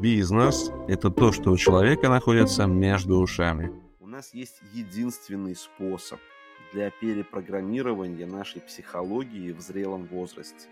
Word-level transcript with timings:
Бизнес– 0.00 0.70
это 0.88 1.10
то, 1.10 1.30
что 1.30 1.50
у 1.50 1.58
человека 1.58 2.08
находится 2.08 2.64
между 2.64 3.18
ушами. 3.18 3.70
У 3.98 4.06
нас 4.06 4.32
есть 4.32 4.62
единственный 4.72 5.54
способ 5.54 6.18
для 6.72 6.90
перепрограммирования 6.90 8.26
нашей 8.26 8.62
психологии 8.62 9.52
в 9.52 9.60
зрелом 9.60 10.06
возрасте. 10.06 10.70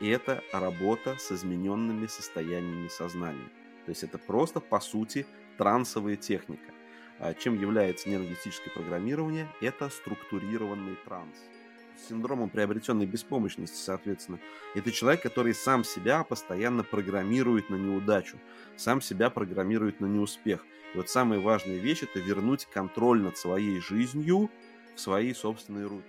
И 0.00 0.08
это 0.08 0.42
работа 0.52 1.16
с 1.18 1.32
измененными 1.32 2.08
состояниями 2.08 2.88
сознания. 2.88 3.48
То 3.86 3.90
есть 3.92 4.02
это 4.02 4.18
просто, 4.18 4.60
по 4.60 4.80
сути, 4.80 5.24
трансовая 5.56 6.16
техника. 6.16 6.70
А 7.20 7.32
чем 7.32 7.58
является 7.58 8.10
нейролингвистическое 8.10 8.74
программирование? 8.74 9.48
Это 9.62 9.88
структурированный 9.88 10.96
транс 11.06 11.38
синдромом 12.00 12.50
приобретенной 12.50 13.06
беспомощности, 13.06 13.76
соответственно. 13.76 14.38
Это 14.74 14.90
человек, 14.92 15.22
который 15.22 15.54
сам 15.54 15.84
себя 15.84 16.24
постоянно 16.24 16.84
программирует 16.84 17.70
на 17.70 17.76
неудачу, 17.76 18.38
сам 18.76 19.00
себя 19.00 19.30
программирует 19.30 20.00
на 20.00 20.06
неуспех. 20.06 20.64
И 20.94 20.96
вот 20.96 21.08
самая 21.08 21.40
важная 21.40 21.76
вещь– 21.76 22.02
это 22.02 22.18
вернуть 22.18 22.66
контроль 22.66 23.20
над 23.20 23.36
своей 23.36 23.80
жизнью 23.80 24.50
в 24.94 25.00
свои 25.00 25.34
собственные 25.34 25.86
руки. 25.86 26.08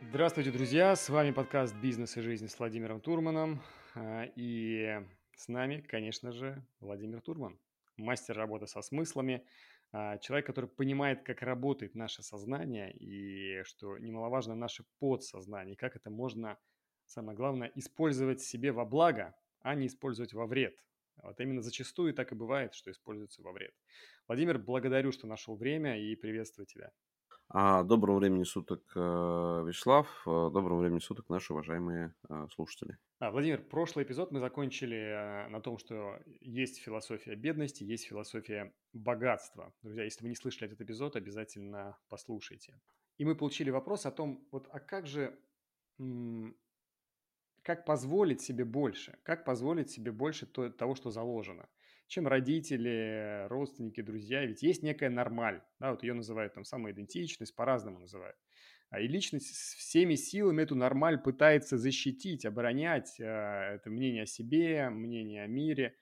Здравствуйте, 0.00 0.50
друзья! 0.50 0.94
С 0.96 1.08
вами 1.08 1.32
подкаст 1.32 1.74
«Бизнес 1.74 2.16
и 2.16 2.20
жизнь» 2.20 2.48
с 2.48 2.58
Владимиром 2.58 3.00
Турманом. 3.00 3.60
А, 3.94 4.24
и 4.36 5.02
с 5.36 5.48
нами, 5.48 5.84
конечно 5.86 6.32
же, 6.32 6.64
Владимир 6.80 7.20
Турман, 7.20 7.58
мастер 7.96 8.36
работы 8.36 8.66
со 8.66 8.80
смыслами, 8.80 9.44
человек, 9.92 10.46
который 10.46 10.68
понимает, 10.68 11.22
как 11.22 11.42
работает 11.42 11.94
наше 11.94 12.22
сознание 12.22 12.92
и, 12.92 13.62
что 13.64 13.98
немаловажно, 13.98 14.54
наше 14.54 14.84
подсознание, 14.98 15.76
как 15.76 15.96
это 15.96 16.10
можно, 16.10 16.58
самое 17.06 17.36
главное, 17.36 17.72
использовать 17.74 18.40
себе 18.40 18.72
во 18.72 18.84
благо, 18.84 19.34
а 19.60 19.74
не 19.74 19.86
использовать 19.86 20.34
во 20.34 20.46
вред. 20.46 20.76
Вот 21.22 21.40
именно 21.40 21.62
зачастую 21.62 22.14
так 22.14 22.32
и 22.32 22.36
бывает, 22.36 22.74
что 22.74 22.90
используется 22.90 23.42
во 23.42 23.52
вред. 23.52 23.74
Владимир, 24.28 24.58
благодарю, 24.58 25.10
что 25.10 25.26
нашел 25.26 25.56
время 25.56 25.98
и 25.98 26.14
приветствую 26.14 26.66
тебя. 26.66 26.92
А, 27.50 27.82
доброго 27.82 28.18
времени 28.18 28.44
суток, 28.44 28.82
э, 28.94 29.00
Вячеслав. 29.66 30.06
Э, 30.26 30.50
доброго 30.52 30.80
времени 30.80 30.98
суток, 30.98 31.30
наши 31.30 31.54
уважаемые 31.54 32.14
э, 32.28 32.46
слушатели. 32.54 32.98
А, 33.20 33.30
Владимир, 33.30 33.62
прошлый 33.62 34.04
эпизод 34.04 34.32
мы 34.32 34.40
закончили 34.40 35.48
на 35.48 35.60
том, 35.62 35.78
что 35.78 36.18
есть 36.40 36.78
философия 36.78 37.36
бедности, 37.36 37.84
есть 37.84 38.06
философия 38.06 38.74
богатства. 38.92 39.72
Друзья, 39.82 40.04
если 40.04 40.24
вы 40.24 40.28
не 40.28 40.36
слышали 40.36 40.66
этот 40.66 40.82
эпизод, 40.82 41.16
обязательно 41.16 41.96
послушайте. 42.10 42.78
И 43.16 43.24
мы 43.24 43.34
получили 43.34 43.70
вопрос 43.70 44.04
о 44.04 44.10
том, 44.10 44.46
вот, 44.52 44.68
а 44.70 44.78
как 44.78 45.06
же, 45.06 45.34
как 47.62 47.86
позволить 47.86 48.42
себе 48.42 48.66
больше? 48.66 49.18
Как 49.22 49.46
позволить 49.46 49.90
себе 49.90 50.12
больше 50.12 50.46
того, 50.46 50.94
что 50.94 51.10
заложено? 51.10 51.66
Чем 52.08 52.26
родители, 52.26 53.46
родственники, 53.48 54.00
друзья. 54.00 54.44
Ведь 54.44 54.62
есть 54.62 54.82
некая 54.82 55.10
нормаль, 55.10 55.62
да, 55.78 55.90
вот 55.92 56.02
ее 56.02 56.14
называют 56.14 56.54
там 56.54 56.64
самоидентичность, 56.64 57.54
по-разному 57.54 58.00
называют. 58.00 58.36
А 58.90 59.00
и 59.00 59.06
личность 59.08 59.48
всеми 59.76 60.14
силами 60.14 60.62
эту 60.62 60.74
нормаль 60.74 61.22
пытается 61.22 61.76
защитить, 61.78 62.46
оборонять. 62.46 63.20
А, 63.20 63.74
это 63.74 63.90
мнение 63.90 64.22
о 64.22 64.26
себе, 64.26 64.88
мнение 64.88 65.44
о 65.44 65.46
мире. 65.46 65.96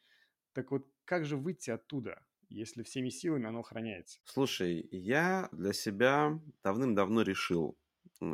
Так 0.53 0.71
вот, 0.73 0.91
как 1.05 1.25
же 1.27 1.37
выйти 1.37 1.71
оттуда, 1.71 2.27
если 2.49 2.83
всеми 2.83 3.11
силами 3.11 3.49
оно 3.49 3.61
охраняется? 3.61 4.21
Слушай, 4.25 4.87
я 4.91 5.49
для 5.53 5.73
себя 5.73 6.39
давным-давно 6.63 7.23
решил, 7.23 7.79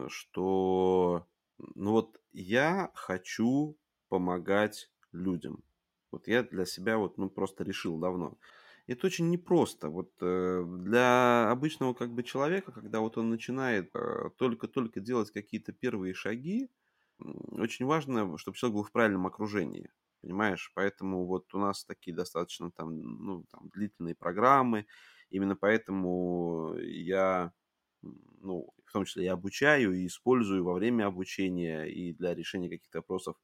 что 0.08 1.28
ну 1.58 1.92
вот 1.92 2.20
я 2.32 2.90
хочу 2.94 3.78
помогать 4.08 4.90
людям. 5.12 5.62
Вот 6.12 6.28
я 6.28 6.42
для 6.42 6.64
себя 6.66 6.98
вот, 6.98 7.18
ну, 7.18 7.30
просто 7.30 7.64
решил 7.64 7.98
давно. 7.98 8.38
Это 8.86 9.06
очень 9.06 9.30
непросто. 9.30 9.88
Вот 9.88 10.12
э, 10.20 10.64
для 10.66 11.50
обычного 11.50 11.94
как 11.94 12.12
бы 12.12 12.22
человека, 12.22 12.72
когда 12.72 13.00
вот 13.00 13.16
он 13.18 13.30
начинает 13.30 13.90
э, 13.94 14.30
только-только 14.36 15.00
делать 15.00 15.30
какие-то 15.30 15.72
первые 15.72 16.14
шаги, 16.14 16.70
очень 17.18 17.86
важно, 17.86 18.36
чтобы 18.38 18.56
человек 18.56 18.76
был 18.76 18.84
в 18.84 18.92
правильном 18.92 19.26
окружении. 19.26 19.90
Понимаешь? 20.20 20.72
Поэтому 20.74 21.26
вот 21.26 21.52
у 21.54 21.58
нас 21.58 21.84
такие 21.84 22.14
достаточно 22.16 22.70
там, 22.70 22.96
ну, 23.00 23.44
там 23.50 23.68
длительные 23.70 24.14
программы. 24.14 24.86
Именно 25.30 25.56
поэтому 25.56 26.76
я, 26.78 27.52
ну, 28.02 28.68
в 28.84 28.92
том 28.92 29.04
числе 29.04 29.24
и 29.24 29.28
обучаю, 29.28 29.92
и 29.94 30.06
использую 30.06 30.64
во 30.64 30.74
время 30.74 31.06
обучения 31.06 31.84
и 31.84 32.12
для 32.12 32.34
решения 32.34 32.68
каких-то 32.68 32.98
вопросов 32.98 33.36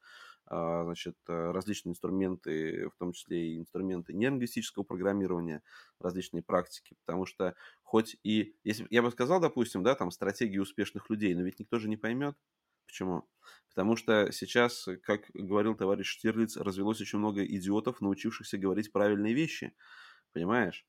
значит, 0.50 1.16
э, 1.28 1.50
различные 1.50 1.92
инструменты, 1.92 2.88
в 2.88 2.96
том 2.98 3.12
числе 3.12 3.54
и 3.54 3.58
инструменты 3.58 4.12
нелингвистического 4.14 4.82
программирования, 4.84 5.62
различные 6.00 6.42
практики, 6.42 6.96
потому 7.04 7.26
что 7.26 7.54
хоть 7.82 8.16
и, 8.22 8.56
если 8.64 8.86
я 8.90 9.02
бы 9.02 9.10
сказал, 9.10 9.40
допустим, 9.40 9.82
да, 9.82 9.94
там 9.94 10.10
стратегии 10.10 10.58
успешных 10.58 11.10
людей, 11.10 11.34
но 11.34 11.42
ведь 11.42 11.58
никто 11.58 11.78
же 11.78 11.88
не 11.88 11.96
поймет, 11.96 12.36
Почему? 12.86 13.28
Потому 13.68 13.96
что 13.96 14.32
сейчас, 14.32 14.88
как 15.02 15.30
говорил 15.34 15.74
товарищ 15.74 16.06
Штирлиц, 16.08 16.56
развелось 16.56 17.02
очень 17.02 17.18
много 17.18 17.44
идиотов, 17.44 18.00
научившихся 18.00 18.56
говорить 18.56 18.92
правильные 18.92 19.34
вещи. 19.34 19.74
Понимаешь? 20.32 20.86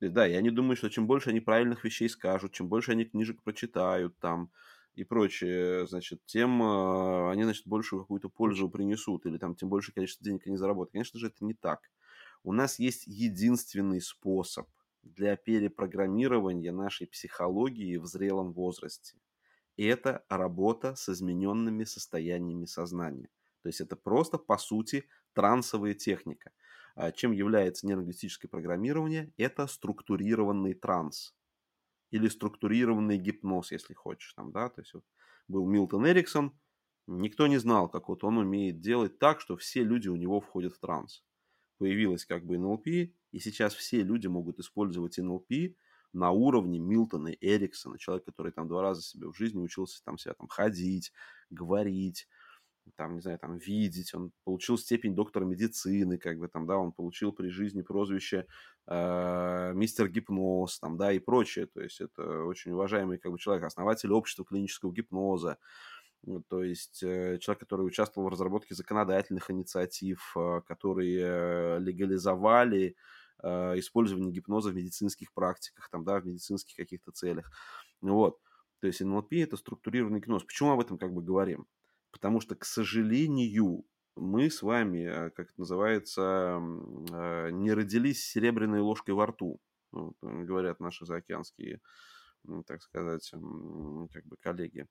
Да, 0.00 0.26
я 0.26 0.40
не 0.40 0.50
думаю, 0.50 0.76
что 0.76 0.90
чем 0.90 1.06
больше 1.06 1.30
они 1.30 1.40
правильных 1.40 1.84
вещей 1.84 2.08
скажут, 2.08 2.52
чем 2.52 2.68
больше 2.68 2.92
они 2.92 3.04
книжек 3.04 3.42
прочитают, 3.42 4.18
там, 4.18 4.50
и 4.94 5.04
прочее, 5.04 5.86
значит, 5.86 6.20
тем 6.26 6.62
э, 6.62 7.30
они, 7.30 7.44
значит, 7.44 7.66
большую 7.66 8.02
какую-то 8.02 8.28
пользу 8.28 8.68
принесут, 8.68 9.26
или 9.26 9.38
там 9.38 9.54
тем 9.54 9.68
больше 9.68 9.92
количество 9.92 10.24
денег 10.24 10.46
они 10.46 10.56
заработают. 10.56 10.92
Конечно 10.92 11.18
же, 11.18 11.28
это 11.28 11.44
не 11.44 11.54
так. 11.54 11.90
У 12.42 12.52
нас 12.52 12.78
есть 12.78 13.06
единственный 13.06 14.00
способ 14.00 14.68
для 15.02 15.36
перепрограммирования 15.36 16.72
нашей 16.72 17.06
психологии 17.06 17.96
в 17.96 18.06
зрелом 18.06 18.52
возрасте. 18.52 19.16
И 19.76 19.84
это 19.84 20.24
работа 20.28 20.94
с 20.94 21.08
измененными 21.08 21.84
состояниями 21.84 22.66
сознания. 22.66 23.30
То 23.62 23.68
есть 23.68 23.80
это 23.80 23.96
просто, 23.96 24.38
по 24.38 24.58
сути, 24.58 25.04
трансовая 25.32 25.94
техника. 25.94 26.50
А 26.96 27.12
чем 27.12 27.32
является 27.32 27.86
нейролингвистическое 27.86 28.48
программирование? 28.50 29.32
Это 29.36 29.66
структурированный 29.66 30.74
транс 30.74 31.34
или 32.10 32.28
структурированный 32.28 33.18
гипноз, 33.18 33.72
если 33.72 33.94
хочешь. 33.94 34.32
Там, 34.34 34.52
да? 34.52 34.68
То 34.68 34.80
есть 34.80 34.94
вот 34.94 35.04
был 35.48 35.66
Милтон 35.66 36.06
Эриксон, 36.06 36.58
никто 37.06 37.46
не 37.46 37.58
знал, 37.58 37.88
как 37.88 38.08
вот 38.08 38.24
он 38.24 38.38
умеет 38.38 38.80
делать 38.80 39.18
так, 39.18 39.40
что 39.40 39.56
все 39.56 39.82
люди 39.82 40.08
у 40.08 40.16
него 40.16 40.40
входят 40.40 40.74
в 40.74 40.80
транс. 40.80 41.24
Появилась 41.78 42.26
как 42.26 42.44
бы 42.44 42.58
НЛП, 42.58 42.86
и 42.86 43.38
сейчас 43.38 43.74
все 43.74 44.02
люди 44.02 44.26
могут 44.26 44.58
использовать 44.58 45.18
НЛП 45.18 45.50
на 46.12 46.30
уровне 46.30 46.78
Милтона 46.78 47.28
Эриксона, 47.40 47.98
человек, 47.98 48.24
который 48.24 48.52
там 48.52 48.68
два 48.68 48.82
раза 48.82 49.02
себе 49.02 49.28
в 49.28 49.36
жизни 49.36 49.60
учился 49.60 50.02
там 50.04 50.18
себя 50.18 50.34
там 50.34 50.48
ходить, 50.48 51.12
говорить, 51.50 52.28
там, 52.96 53.14
не 53.14 53.20
знаю, 53.20 53.38
там, 53.38 53.58
видеть, 53.58 54.14
он 54.14 54.32
получил 54.44 54.78
степень 54.78 55.14
доктора 55.14 55.44
медицины, 55.44 56.18
как 56.18 56.38
бы 56.38 56.48
там, 56.48 56.66
да, 56.66 56.76
он 56.76 56.92
получил 56.92 57.32
при 57.32 57.48
жизни 57.48 57.82
прозвище 57.82 58.46
э, 58.86 59.72
мистер 59.74 60.08
гипноз, 60.08 60.78
там, 60.78 60.96
да, 60.96 61.12
и 61.12 61.18
прочее, 61.18 61.66
то 61.66 61.80
есть 61.80 62.00
это 62.00 62.44
очень 62.44 62.72
уважаемый, 62.72 63.18
как 63.18 63.32
бы, 63.32 63.38
человек, 63.38 63.64
основатель 63.64 64.12
общества 64.12 64.44
клинического 64.44 64.92
гипноза, 64.92 65.58
то 66.48 66.62
есть 66.62 67.02
э, 67.02 67.38
человек, 67.38 67.60
который 67.60 67.86
участвовал 67.86 68.28
в 68.28 68.32
разработке 68.32 68.74
законодательных 68.74 69.50
инициатив, 69.50 70.34
э, 70.36 70.60
которые 70.66 71.78
легализовали 71.80 72.96
э, 73.42 73.78
использование 73.78 74.30
гипноза 74.30 74.70
в 74.70 74.74
медицинских 74.74 75.32
практиках, 75.32 75.88
там, 75.90 76.04
да, 76.04 76.20
в 76.20 76.26
медицинских 76.26 76.76
каких-то 76.76 77.10
целях, 77.12 77.50
вот, 78.00 78.38
то 78.80 78.86
есть 78.86 79.00
НЛП– 79.00 79.32
это 79.34 79.56
структурированный 79.56 80.20
гипноз. 80.20 80.42
Почему 80.44 80.70
об 80.72 80.80
этом 80.80 80.98
как 80.98 81.12
бы 81.12 81.22
говорим? 81.22 81.66
Потому 82.10 82.40
что, 82.40 82.54
к 82.54 82.64
сожалению, 82.64 83.84
мы 84.16 84.50
с 84.50 84.62
вами, 84.62 85.04
э, 85.04 85.30
как 85.30 85.50
это 85.50 85.60
называется, 85.60 86.60
э, 86.60 87.50
не 87.52 87.72
родились 87.72 88.24
серебряной 88.24 88.80
ложкой 88.80 89.14
во 89.14 89.26
рту. 89.26 89.60
Э, 89.92 90.10
говорят 90.20 90.80
наши 90.80 91.06
заокеанские, 91.06 91.80
так 92.66 92.82
сказать, 92.82 93.30
как 93.30 94.24
бы 94.26 94.36
коллеги. 94.40 94.86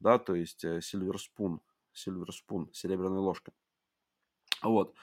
Да, 0.00 0.18
то 0.18 0.34
есть 0.34 0.64
silver 0.64 1.16
spoon, 1.16 1.60
silver 1.94 2.28
spoon, 2.28 2.68
серебряная 2.72 3.20
ложка. 3.20 3.52
Вот. 4.62 4.94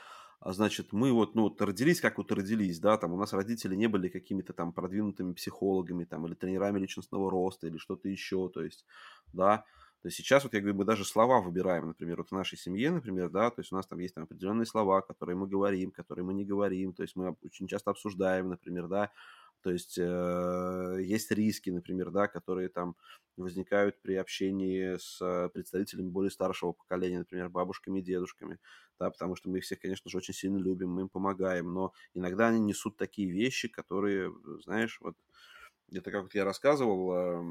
А 0.41 0.53
значит, 0.53 0.91
мы 0.91 1.13
вот, 1.13 1.35
ну, 1.35 1.43
вот 1.43 1.61
родились, 1.61 2.01
как 2.01 2.17
вот 2.17 2.31
родились, 2.31 2.79
да, 2.79 2.97
там 2.97 3.13
у 3.13 3.17
нас 3.17 3.33
родители 3.33 3.75
не 3.75 3.87
были 3.87 4.09
какими-то 4.09 4.53
там 4.53 4.73
продвинутыми 4.73 5.33
психологами, 5.33 6.03
там, 6.03 6.27
или 6.27 6.35
тренерами 6.35 6.79
личностного 6.79 7.31
роста, 7.31 7.67
или 7.67 7.77
что-то 7.77 8.09
еще, 8.09 8.49
то 8.49 8.61
есть, 8.61 8.85
да, 9.33 9.65
то 10.05 10.09
есть 10.09 10.17
сейчас 10.17 10.43
вот 10.43 10.53
я 10.53 10.59
говорю, 10.59 10.77
мы 10.77 10.85
даже 10.85 11.03
слова 11.03 11.41
выбираем, 11.41 11.87
например, 11.87 12.17
вот 12.17 12.29
в 12.29 12.31
нашей 12.31 12.59
семье, 12.59 12.91
например, 12.91 13.27
да, 13.31 13.49
то 13.49 13.61
есть 13.61 13.71
у 13.71 13.75
нас 13.75 13.87
там 13.87 13.97
есть 13.97 14.13
там 14.13 14.25
определенные 14.25 14.67
слова, 14.67 15.01
которые 15.01 15.35
мы 15.35 15.47
говорим, 15.47 15.89
которые 15.89 16.23
мы 16.23 16.35
не 16.35 16.45
говорим, 16.45 16.93
то 16.93 17.01
есть 17.01 17.15
мы 17.15 17.35
очень 17.43 17.67
часто 17.67 17.89
обсуждаем, 17.89 18.49
например, 18.49 18.87
да, 18.87 19.11
То 19.61 19.71
есть 19.71 19.97
э, 19.97 20.97
есть 21.01 21.31
риски, 21.31 21.71
например, 21.71 22.11
да, 22.11 22.27
которые 22.27 22.69
там 22.69 22.95
возникают 23.35 23.99
при 24.03 24.13
общении 24.13 24.95
с 24.99 25.19
э, 25.21 25.49
представителями 25.49 26.09
более 26.09 26.29
старшего 26.29 26.73
поколения, 26.73 27.19
например, 27.19 27.49
бабушками 27.49 27.97
и 27.99 28.03
дедушками, 28.03 28.59
да, 28.99 29.09
потому 29.09 29.35
что 29.35 29.49
мы 29.49 29.57
их 29.57 29.63
всех, 29.63 29.79
конечно 29.79 30.07
же, 30.11 30.17
очень 30.19 30.35
сильно 30.35 30.57
любим, 30.57 30.91
мы 30.91 31.01
им 31.01 31.09
помогаем, 31.09 31.73
но 31.73 31.93
иногда 32.13 32.49
они 32.49 32.59
несут 32.59 32.95
такие 32.97 33.31
вещи, 33.31 33.69
которые, 33.69 34.31
знаешь, 34.63 34.99
вот 35.01 35.15
это 35.91 36.11
как 36.11 36.33
я 36.33 36.45
рассказывал 36.45 37.13
э, 37.13 37.41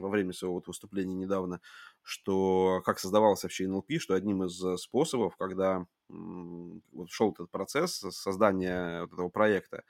во 0.00 0.08
время 0.08 0.32
своего 0.32 0.56
вот 0.56 0.66
выступления 0.68 1.14
недавно, 1.14 1.60
что 2.02 2.82
как 2.84 2.98
создавалось 2.98 3.42
вообще 3.42 3.66
НЛП, 3.68 3.92
что 3.98 4.14
одним 4.14 4.44
из 4.44 4.62
э, 4.64 4.76
способов, 4.76 5.36
когда 5.36 5.86
вот 6.08 7.10
шел 7.10 7.32
этот 7.32 7.50
процесс 7.50 7.94
создания 7.94 9.02
вот 9.02 9.12
этого 9.14 9.30
проекта, 9.30 9.82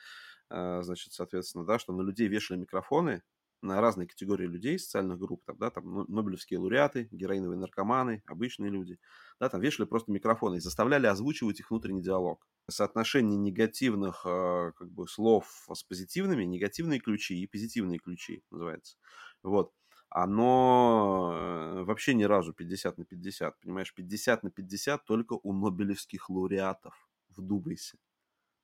значит, 0.49 1.15
соответственно, 1.15 1.65
да, 1.65 1.81
что 1.81 1.93
на 1.93 2.03
людей 2.03 2.29
вешали 2.29 2.59
микрофоны, 2.59 3.23
на 3.63 3.81
разные 3.81 4.09
категории 4.09 4.47
людей, 4.47 4.79
социальных 4.79 5.19
групп, 5.19 5.43
там, 5.45 5.57
да, 5.57 5.71
там 5.71 5.85
ну, 5.85 6.05
нобелевские 6.09 6.59
лауреаты, 6.59 7.09
героиновые 7.13 7.59
наркоманы, 7.59 8.23
обычные 8.27 8.71
люди, 8.71 8.99
да, 9.41 9.49
там 9.49 9.61
вешали 9.61 9.87
просто 9.87 10.11
микрофоны 10.13 10.57
и 10.57 10.61
заставляли 10.61 11.07
озвучивать 11.07 11.61
их 11.61 11.71
внутренний 11.71 12.03
диалог. 12.03 12.47
Соотношение 12.71 13.39
негативных 13.39 14.23
э, 14.25 14.73
как 14.77 14.91
бы 14.91 15.07
слов 15.09 15.69
с 15.73 15.83
позитивными, 15.83 16.45
негативные 16.45 17.01
ключи 17.01 17.39
и 17.41 17.47
позитивные 17.47 17.99
ключи 17.99 18.43
называется. 18.51 18.97
Вот. 19.43 19.73
Оно 20.09 21.33
э, 21.35 21.83
вообще 21.85 22.15
ни 22.15 22.25
разу 22.25 22.53
50 22.53 22.99
на 22.99 23.05
50, 23.05 23.61
понимаешь, 23.61 23.95
50 23.95 24.43
на 24.45 24.51
50 24.51 25.05
только 25.05 25.35
у 25.43 25.53
нобелевских 25.53 26.31
лауреатов. 26.31 27.09
Вдумайся 27.31 27.99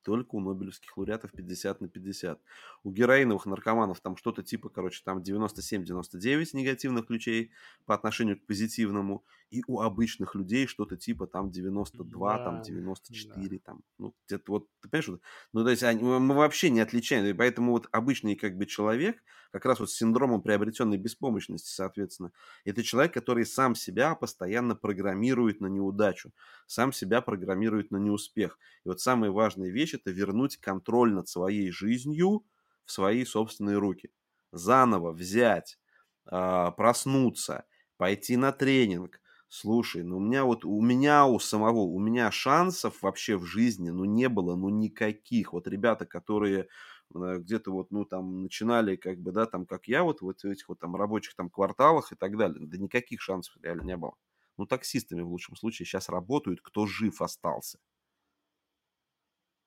только 0.08 0.36
у 0.36 0.40
нобелевских 0.40 0.96
лауреатов 0.96 1.32
50 1.32 1.82
на 1.82 1.88
50. 1.88 2.40
У 2.82 2.90
героиновых 2.90 3.44
наркоманов 3.44 4.00
там 4.00 4.16
что-то 4.16 4.42
типа, 4.42 4.70
короче, 4.70 5.02
там 5.04 5.18
97-99 5.18 6.48
негативных 6.54 7.06
ключей 7.06 7.50
по 7.84 7.94
отношению 7.94 8.40
к 8.40 8.46
позитивному, 8.46 9.22
и 9.50 9.62
у 9.66 9.80
обычных 9.80 10.34
людей 10.34 10.66
что-то 10.66 10.96
типа 10.96 11.26
там 11.26 11.50
92, 11.50 12.38
да, 12.38 12.44
там 12.44 12.62
94, 12.62 13.48
да. 13.48 13.62
там, 13.64 13.82
ну, 13.98 14.14
где-то 14.26 14.52
вот, 14.52 14.68
ты 14.80 14.88
понимаешь, 14.88 15.08
вот, 15.08 15.20
ну, 15.52 15.64
то 15.64 15.70
есть 15.70 15.82
они, 15.82 16.02
мы 16.02 16.34
вообще 16.34 16.70
не 16.70 16.80
отличаем, 16.80 17.26
и 17.26 17.34
поэтому 17.34 17.72
вот 17.72 17.86
обычный 17.92 18.34
как 18.34 18.56
бы 18.56 18.64
человек, 18.64 19.22
как 19.50 19.64
раз 19.64 19.80
вот 19.80 19.90
с 19.90 19.94
синдромом 19.94 20.42
приобретенной 20.42 20.98
беспомощности, 20.98 21.70
соответственно, 21.70 22.32
это 22.64 22.82
человек, 22.82 23.14
который 23.14 23.46
сам 23.46 23.74
себя 23.74 24.14
постоянно 24.14 24.74
программирует 24.74 25.60
на 25.60 25.66
неудачу, 25.66 26.32
сам 26.66 26.92
себя 26.92 27.22
программирует 27.22 27.90
на 27.90 27.96
неуспех. 27.96 28.58
И 28.84 28.88
вот 28.88 29.00
самая 29.00 29.30
важная 29.30 29.70
вещь– 29.70 29.94
это 30.00 30.10
вернуть 30.10 30.56
контроль 30.58 31.12
над 31.12 31.28
своей 31.28 31.70
жизнью 31.70 32.44
в 32.84 32.92
свои 32.92 33.24
собственные 33.24 33.78
руки. 33.78 34.10
Заново 34.52 35.12
взять, 35.12 35.78
а, 36.26 36.70
проснуться, 36.72 37.66
пойти 37.96 38.36
на 38.36 38.52
тренинг, 38.52 39.20
Слушай, 39.50 40.02
ну 40.02 40.18
у 40.18 40.20
меня 40.20 40.44
вот, 40.44 40.66
у 40.66 40.82
меня 40.82 41.24
у 41.26 41.38
самого, 41.38 41.78
у 41.80 41.98
меня 41.98 42.30
шансов 42.30 43.00
вообще 43.00 43.38
в 43.38 43.46
жизни, 43.46 43.88
ну 43.88 44.04
не 44.04 44.28
было, 44.28 44.56
ну 44.56 44.68
никаких. 44.68 45.54
Вот 45.54 45.66
ребята, 45.66 46.04
которые 46.04 46.68
э, 47.14 47.36
где-то 47.38 47.72
вот, 47.72 47.90
ну 47.90 48.04
там 48.04 48.42
начинали 48.42 48.96
как 48.96 49.18
бы, 49.20 49.32
да, 49.32 49.46
там 49.46 49.64
как 49.64 49.88
я 49.88 50.02
вот, 50.02 50.20
вот 50.20 50.42
в 50.42 50.46
этих 50.46 50.68
вот 50.68 50.80
там 50.80 50.94
рабочих 50.96 51.34
там 51.34 51.48
кварталах 51.48 52.12
и 52.12 52.14
так 52.16 52.36
далее, 52.36 52.66
да 52.66 52.76
никаких 52.76 53.22
шансов 53.22 53.56
реально 53.62 53.84
не 53.84 53.96
было. 53.96 54.12
Ну 54.58 54.66
таксистами 54.66 55.22
в 55.22 55.28
лучшем 55.30 55.56
случае 55.56 55.86
сейчас 55.86 56.10
работают, 56.10 56.60
кто 56.62 56.84
жив 56.86 57.22
остался. 57.22 57.78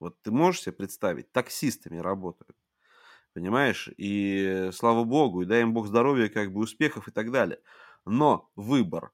Вот 0.02 0.22
ты 0.22 0.32
можешь 0.32 0.64
себе 0.64 0.74
представить, 0.74 1.32
таксистами 1.32 1.98
работают. 2.00 2.58
Понимаешь? 3.34 3.90
И 3.98 4.70
слава 4.74 5.06
богу, 5.06 5.44
и 5.44 5.46
дай 5.46 5.62
им 5.62 5.74
бог 5.74 5.88
здоровья, 5.88 6.28
как 6.30 6.52
бы 6.54 6.62
успехов 6.62 7.08
и 7.08 7.12
так 7.12 7.32
далее. 7.32 7.62
Но 8.06 8.52
выбор 8.56 9.12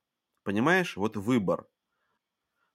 Понимаешь? 0.48 0.95
Вот 0.95 1.18
выбор. 1.18 1.68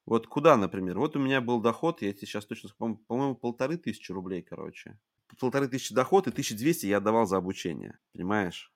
Вот 0.05 0.27
куда, 0.27 0.59
например? 0.59 0.99
Вот 0.99 1.17
у 1.17 1.19
меня 1.19 1.41
был 1.41 1.59
доход, 1.63 2.03
я 2.03 2.13
тебе 2.13 2.27
сейчас 2.27 2.45
точно, 2.45 2.69
по-моему, 2.77 3.35
полторы 3.35 3.79
тысячи 3.79 4.13
рублей, 4.13 4.43
короче. 4.43 4.99
Полторы 5.41 5.69
тысячи 5.69 5.95
доход 5.95 6.27
и 6.27 6.31
1200 6.31 6.85
я 6.85 6.99
отдавал 6.99 7.25
за 7.25 7.39
обучение. 7.39 7.99
Понимаешь? 8.13 8.75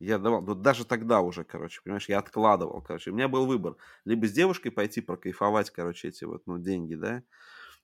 Я 0.00 0.18
давал, 0.18 0.42
вот 0.42 0.62
даже 0.62 0.84
тогда 0.84 1.22
уже, 1.22 1.44
короче, 1.44 1.80
понимаешь, 1.82 2.10
я 2.10 2.18
откладывал, 2.18 2.82
короче. 2.82 3.10
У 3.10 3.14
меня 3.14 3.28
был 3.28 3.46
выбор. 3.46 3.76
Либо 4.04 4.26
с 4.26 4.32
девушкой 4.32 4.70
пойти 4.70 5.00
прокайфовать, 5.00 5.70
короче, 5.70 6.08
эти 6.08 6.24
вот, 6.24 6.46
ну, 6.46 6.58
деньги, 6.58 6.96
да, 6.96 7.22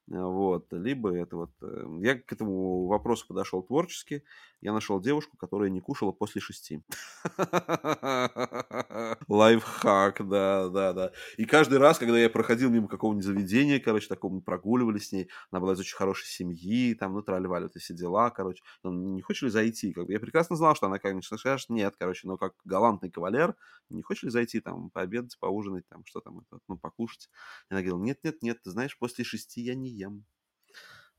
вот, 0.08 0.73
либо 0.73 1.17
это 1.17 1.37
вот... 1.37 1.50
Э, 1.62 1.85
я 2.00 2.14
к 2.14 2.32
этому 2.32 2.87
вопросу 2.87 3.26
подошел 3.26 3.62
творчески. 3.62 4.23
Я 4.61 4.73
нашел 4.73 5.00
девушку, 5.00 5.37
которая 5.37 5.69
не 5.69 5.81
кушала 5.81 6.12
после 6.12 6.41
шести. 6.41 6.82
Лайфхак, 9.29 10.29
да, 10.29 10.69
да, 10.69 10.93
да. 10.93 11.12
И 11.37 11.44
каждый 11.44 11.79
раз, 11.79 11.99
когда 11.99 12.19
я 12.19 12.31
проходил 12.31 12.70
мимо 12.70 12.87
какого-нибудь 12.87 13.25
заведения, 13.25 13.81
короче, 13.81 14.06
такого 14.06 14.35
мы 14.35 14.41
прогуливались 14.43 15.08
с 15.08 15.12
ней, 15.12 15.29
она 15.50 15.61
была 15.61 15.73
из 15.73 15.81
очень 15.81 15.97
хорошей 15.97 16.26
семьи, 16.26 16.94
там, 16.94 17.12
ну, 17.12 17.23
тролливали 17.23 17.64
вот 17.64 17.75
все 17.75 17.93
дела, 17.93 18.31
короче. 18.31 18.62
Он, 18.85 19.14
не 19.14 19.23
хочешь 19.23 19.43
ли 19.43 19.50
зайти? 19.50 19.93
Как 19.93 20.06
бы, 20.06 20.12
я 20.12 20.20
прекрасно 20.20 20.55
знал, 20.56 20.76
что 20.76 20.87
она, 20.87 21.00
конечно, 21.00 21.37
скажет, 21.37 21.69
нет, 21.69 21.97
короче, 21.99 22.29
но 22.29 22.37
как 22.37 22.55
галантный 22.64 23.11
кавалер, 23.11 23.56
не 23.91 24.03
хочешь 24.03 24.23
ли 24.23 24.31
зайти 24.31 24.61
там 24.61 24.91
пообедать, 24.91 25.37
поужинать, 25.38 25.87
там, 25.88 26.05
что 26.06 26.20
там, 26.20 26.41
это, 26.41 26.61
ну, 26.69 26.79
покушать? 26.79 27.29
И 27.70 27.75
она 27.75 27.81
говорила, 27.82 27.99
нет, 27.99 28.20
нет, 28.23 28.43
нет, 28.43 28.62
ты 28.62 28.70
знаешь, 28.70 28.97
после 28.97 29.25
шести 29.25 29.61
я 29.61 29.75
не 29.75 29.95
ем. 29.96 30.25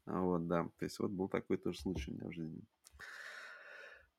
А 0.06 0.22
вот, 0.22 0.48
да. 0.48 0.64
То 0.78 0.86
есть 0.86 1.00
вот 1.00 1.12
был 1.12 1.28
такой 1.30 1.58
тоже 1.58 1.80
случай 1.80 2.12
у 2.12 2.16
меня 2.16 2.28
в 2.30 2.34
жизни. 2.34 2.64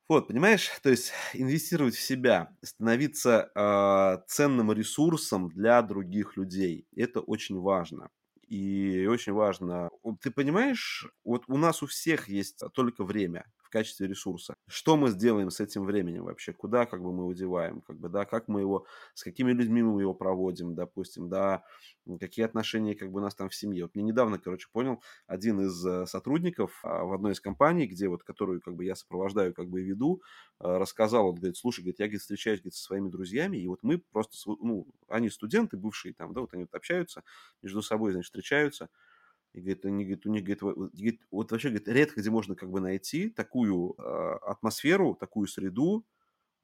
Вот, 0.07 0.27
понимаешь, 0.27 0.71
то 0.81 0.89
есть 0.89 1.11
инвестировать 1.33 1.93
в 1.93 2.01
себя, 2.01 2.55
становиться 2.63 3.51
э, 3.53 4.23
ценным 4.27 4.71
ресурсом 4.71 5.49
для 5.49 5.81
других 5.83 6.35
людей, 6.35 6.87
это 6.95 7.19
очень 7.19 7.59
важно. 7.59 8.09
И 8.47 9.05
очень 9.07 9.33
важно, 9.33 9.91
ты 10.21 10.31
понимаешь, 10.31 11.07
вот 11.23 11.43
у 11.47 11.57
нас 11.57 11.83
у 11.83 11.85
всех 11.85 12.27
есть 12.27 12.63
только 12.73 13.03
время 13.03 13.45
в 13.69 13.71
качестве 13.71 14.07
ресурса. 14.07 14.55
Что 14.67 14.97
мы 14.97 15.09
сделаем 15.09 15.51
с 15.51 15.59
этим 15.59 15.85
временем 15.85 16.23
вообще? 16.23 16.53
Куда 16.53 16.87
как 16.87 17.03
бы 17.03 17.13
мы 17.13 17.23
его 17.23 17.33
деваем? 17.33 17.81
Как 17.81 17.97
бы, 17.99 18.09
да, 18.09 18.25
как 18.25 18.47
мы 18.47 18.61
его, 18.61 18.87
с 19.13 19.23
какими 19.23 19.51
людьми 19.51 19.83
мы 19.83 20.01
его 20.01 20.15
проводим, 20.15 20.73
допустим, 20.73 21.29
да, 21.29 21.63
какие 22.19 22.45
отношения 22.45 22.95
как 22.95 23.11
бы 23.11 23.19
у 23.19 23.23
нас 23.23 23.35
там 23.35 23.49
в 23.49 23.55
семье. 23.55 23.83
Вот 23.83 23.93
мне 23.93 24.03
недавно, 24.03 24.39
короче, 24.39 24.67
понял, 24.71 25.03
один 25.27 25.61
из 25.61 25.85
э, 25.85 26.07
сотрудников 26.07 26.79
а, 26.83 27.03
в 27.03 27.13
одной 27.13 27.33
из 27.33 27.39
компаний, 27.39 27.85
где 27.85 28.07
вот, 28.07 28.23
которую 28.23 28.59
как 28.59 28.75
бы 28.75 28.85
я 28.85 28.95
сопровождаю, 28.95 29.53
как 29.53 29.69
бы 29.69 29.83
веду, 29.83 30.23
э, 30.59 30.63
рассказал, 30.65 31.27
он 31.29 31.35
говорит, 31.35 31.57
слушай, 31.57 31.81
говорит, 31.81 31.99
я, 31.99 32.07
говорит, 32.07 32.21
встречаюсь, 32.21 32.59
говорит, 32.59 32.73
со 32.73 32.83
своими 32.83 33.09
друзьями, 33.09 33.57
и 33.57 33.67
вот 33.67 33.83
мы 33.83 33.99
просто, 33.99 34.35
ну, 34.61 34.87
они 35.07 35.29
студенты 35.29 35.77
бывшие 35.77 36.15
там, 36.15 36.33
да, 36.33 36.41
вот 36.41 36.53
они 36.55 36.63
вот 36.63 36.73
общаются 36.73 37.23
между 37.61 37.83
собой, 37.83 38.13
значит, 38.13 38.25
встречаются, 38.25 38.89
и 39.53 39.59
говорит, 39.61 39.85
они, 39.85 40.03
говорит, 40.05 40.25
у 40.25 40.29
них, 40.29 40.43
говорит, 40.43 40.61
вот, 40.61 40.75
говорит, 40.77 41.21
вот 41.31 41.51
вообще, 41.51 41.69
говорит, 41.69 41.87
редко 41.87 42.21
где 42.21 42.29
можно 42.29 42.55
как 42.55 42.69
бы 42.69 42.79
найти 42.81 43.29
такую 43.29 43.95
э, 43.97 44.01
атмосферу, 44.43 45.15
такую 45.15 45.47
среду. 45.47 46.05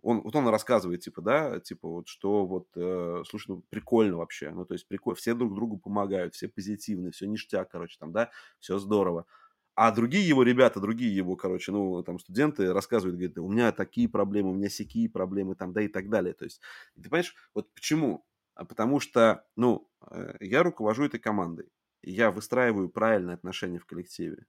Он, 0.02 0.22
вот 0.22 0.36
он 0.36 0.48
рассказывает, 0.50 1.02
типа, 1.02 1.22
да, 1.22 1.60
типа, 1.60 1.90
вот, 1.90 2.08
что 2.08 2.46
вот, 2.46 2.68
э, 2.76 3.24
слушай, 3.28 3.50
ну, 3.50 3.64
прикольно 3.70 4.18
вообще, 4.18 4.52
ну, 4.52 4.66
то 4.66 4.74
есть, 4.76 4.88
прикольно, 4.88 5.16
все 5.16 5.34
друг 5.34 5.56
другу 5.56 5.78
помогают, 5.78 6.36
все 6.36 6.48
позитивные, 6.48 7.12
все 7.12 7.26
ништяк, 7.28 7.72
короче, 7.72 7.98
там, 8.00 8.12
да, 8.12 8.30
все 8.60 8.78
здорово. 8.78 9.26
А 9.76 9.92
другие 9.92 10.28
его 10.28 10.44
ребята, 10.44 10.80
другие 10.80 11.14
его, 11.16 11.36
короче, 11.36 11.72
ну, 11.72 12.04
там, 12.04 12.20
студенты 12.20 12.72
рассказывают, 12.72 13.18
говорят, 13.18 13.38
у 13.40 13.50
меня 13.50 13.72
такие 13.72 14.08
проблемы, 14.08 14.52
у 14.52 14.54
меня 14.54 14.70
сякие 14.70 15.10
проблемы, 15.10 15.56
там, 15.56 15.74
да, 15.74 15.82
и 15.82 15.88
так 15.88 16.10
далее. 16.10 16.34
То 16.34 16.46
есть, 16.46 16.62
ты 16.96 17.04
понимаешь, 17.04 17.36
вот 17.56 17.74
почему? 17.74 18.26
А 18.54 18.64
потому 18.64 19.00
что, 19.00 19.46
ну, 19.56 19.90
э, 20.12 20.36
я 20.40 20.64
руковожу 20.64 21.04
этой 21.04 21.20
командой 21.20 21.72
я 22.12 22.32
выстраиваю 22.32 22.90
правильные 22.90 23.36
отношения 23.36 23.80
в 23.80 23.86
коллективе. 23.86 24.46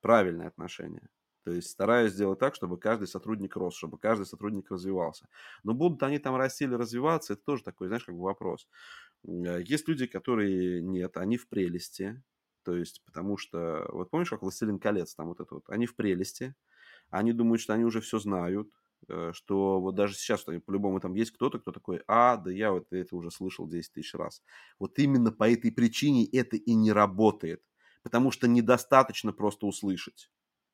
Правильные 0.00 0.48
отношения. 0.48 1.08
То 1.44 1.52
есть 1.52 1.70
стараюсь 1.70 2.12
сделать 2.12 2.40
так, 2.40 2.54
чтобы 2.56 2.78
каждый 2.78 3.06
сотрудник 3.06 3.56
рос, 3.56 3.76
чтобы 3.76 3.98
каждый 3.98 4.26
сотрудник 4.26 4.70
развивался. 4.70 5.28
Но 5.62 5.74
будут 5.74 6.02
они 6.02 6.18
там 6.18 6.36
расти 6.36 6.64
или 6.64 6.74
развиваться, 6.74 7.34
это 7.34 7.42
тоже 7.44 7.62
такой, 7.62 7.86
знаешь, 7.88 8.04
как 8.04 8.16
бы 8.16 8.22
вопрос. 8.22 8.68
Э, 9.26 9.62
есть 9.62 9.88
люди, 9.88 10.06
которые 10.06 10.82
нет, 10.82 11.16
они 11.16 11.36
в 11.36 11.48
прелести. 11.48 12.22
То 12.64 12.76
есть, 12.76 13.04
потому 13.04 13.36
что, 13.38 13.88
вот 13.92 14.10
помнишь, 14.10 14.30
как 14.30 14.42
«Властелин 14.42 14.80
колец», 14.80 15.14
там 15.14 15.28
вот 15.28 15.40
это 15.40 15.54
вот, 15.54 15.70
они 15.70 15.86
в 15.86 15.94
прелести, 15.94 16.56
они 17.10 17.32
думают, 17.32 17.60
что 17.60 17.74
они 17.74 17.84
уже 17.84 18.00
все 18.00 18.18
знают, 18.18 18.70
что 19.32 19.80
вот 19.80 19.94
даже 19.94 20.14
сейчас 20.14 20.44
по-любому 20.44 21.00
там 21.00 21.14
есть 21.14 21.32
кто-то, 21.32 21.58
кто 21.58 21.72
такой, 21.72 22.02
а, 22.06 22.36
да 22.36 22.50
я 22.50 22.72
вот 22.72 22.92
это 22.92 23.16
уже 23.16 23.30
слышал 23.30 23.68
10 23.68 23.92
тысяч 23.92 24.14
раз. 24.14 24.42
Вот 24.78 24.98
именно 24.98 25.32
по 25.32 25.50
этой 25.50 25.70
причине 25.72 26.26
это 26.26 26.56
и 26.56 26.74
не 26.74 26.92
работает. 26.92 27.62
Потому 28.02 28.30
что 28.30 28.46
недостаточно 28.46 29.32
просто 29.32 29.66
услышать. 29.66 30.30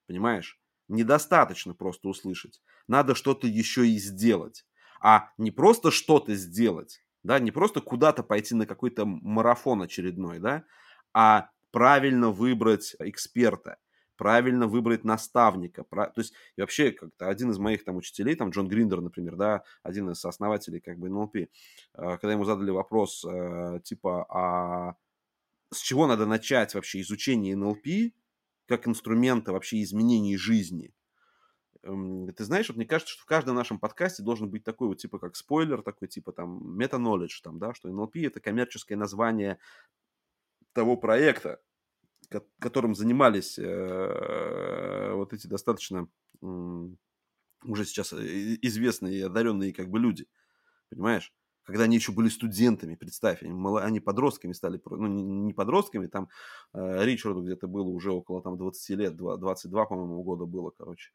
Понимаешь? 0.06 0.60
Недостаточно 0.88 1.74
просто 1.74 2.08
услышать. 2.08 2.60
Надо 2.88 3.14
что-то 3.14 3.46
еще 3.46 3.88
и 3.88 3.98
сделать. 3.98 4.66
А 5.00 5.30
не 5.36 5.50
просто 5.50 5.90
что-то 5.90 6.34
сделать, 6.34 7.02
да, 7.24 7.38
не 7.40 7.50
просто 7.50 7.80
куда-то 7.80 8.22
пойти 8.22 8.54
на 8.54 8.66
какой-то 8.66 9.04
марафон 9.04 9.82
очередной, 9.82 10.38
да, 10.38 10.64
а 11.12 11.50
правильно 11.72 12.30
выбрать 12.30 12.94
эксперта, 13.00 13.78
правильно 14.16 14.66
выбрать 14.66 15.04
наставника. 15.04 15.84
То 15.84 16.12
есть, 16.16 16.34
и 16.56 16.60
вообще, 16.60 16.92
как-то 16.92 17.28
один 17.28 17.50
из 17.50 17.58
моих 17.58 17.84
там 17.84 17.96
учителей, 17.96 18.34
там 18.34 18.50
Джон 18.50 18.68
Гриндер, 18.68 19.00
например, 19.00 19.36
да, 19.36 19.62
один 19.82 20.10
из 20.10 20.24
основателей 20.24 20.80
как 20.80 20.98
бы 20.98 21.08
НЛП, 21.08 21.36
э, 21.36 21.48
когда 21.94 22.32
ему 22.32 22.44
задали 22.44 22.70
вопрос, 22.70 23.24
э, 23.24 23.80
типа, 23.84 24.26
а 24.28 24.96
с 25.70 25.80
чего 25.80 26.06
надо 26.06 26.26
начать 26.26 26.74
вообще 26.74 27.00
изучение 27.00 27.56
НЛП 27.56 28.12
как 28.66 28.86
инструмента 28.86 29.52
вообще 29.52 29.82
изменения 29.82 30.36
жизни? 30.36 30.94
Эм, 31.82 32.32
ты 32.32 32.44
знаешь, 32.44 32.68
вот 32.68 32.76
мне 32.76 32.86
кажется, 32.86 33.14
что 33.14 33.22
в 33.22 33.26
каждом 33.26 33.56
нашем 33.56 33.78
подкасте 33.78 34.22
должен 34.22 34.50
быть 34.50 34.64
такой 34.64 34.88
вот 34.88 34.98
типа 34.98 35.18
как 35.18 35.36
спойлер, 35.36 35.82
такой 35.82 36.08
типа 36.08 36.32
там 36.32 36.78
мета-knowledge, 36.78 37.40
там, 37.42 37.58
да, 37.58 37.74
что 37.74 37.88
NLP 37.88 38.26
это 38.26 38.40
коммерческое 38.40 38.96
название 38.96 39.58
того 40.72 40.96
проекта, 40.96 41.60
которым 42.58 42.94
занимались 42.94 43.58
э, 43.58 45.12
вот 45.14 45.32
эти 45.32 45.46
достаточно 45.46 46.08
э, 46.42 46.88
уже 47.64 47.84
сейчас 47.84 48.12
известные 48.12 49.18
и 49.18 49.22
одаренные 49.22 49.72
как 49.72 49.88
бы 49.88 49.98
люди, 49.98 50.26
понимаешь? 50.90 51.32
Когда 51.64 51.84
они 51.84 51.96
еще 51.96 52.10
были 52.10 52.28
студентами, 52.28 52.96
представь, 52.96 53.42
они, 53.42 53.54
они 53.78 54.00
подростками 54.00 54.52
стали, 54.52 54.80
ну 54.84 55.06
не 55.06 55.52
подростками, 55.52 56.08
там 56.08 56.28
э, 56.74 57.04
Ричарду 57.04 57.42
где-то 57.42 57.68
было 57.68 57.88
уже 57.88 58.10
около 58.10 58.42
там 58.42 58.58
20 58.58 58.90
лет, 58.98 59.16
22, 59.16 59.86
по-моему, 59.86 60.22
года 60.22 60.44
было, 60.44 60.70
короче. 60.70 61.12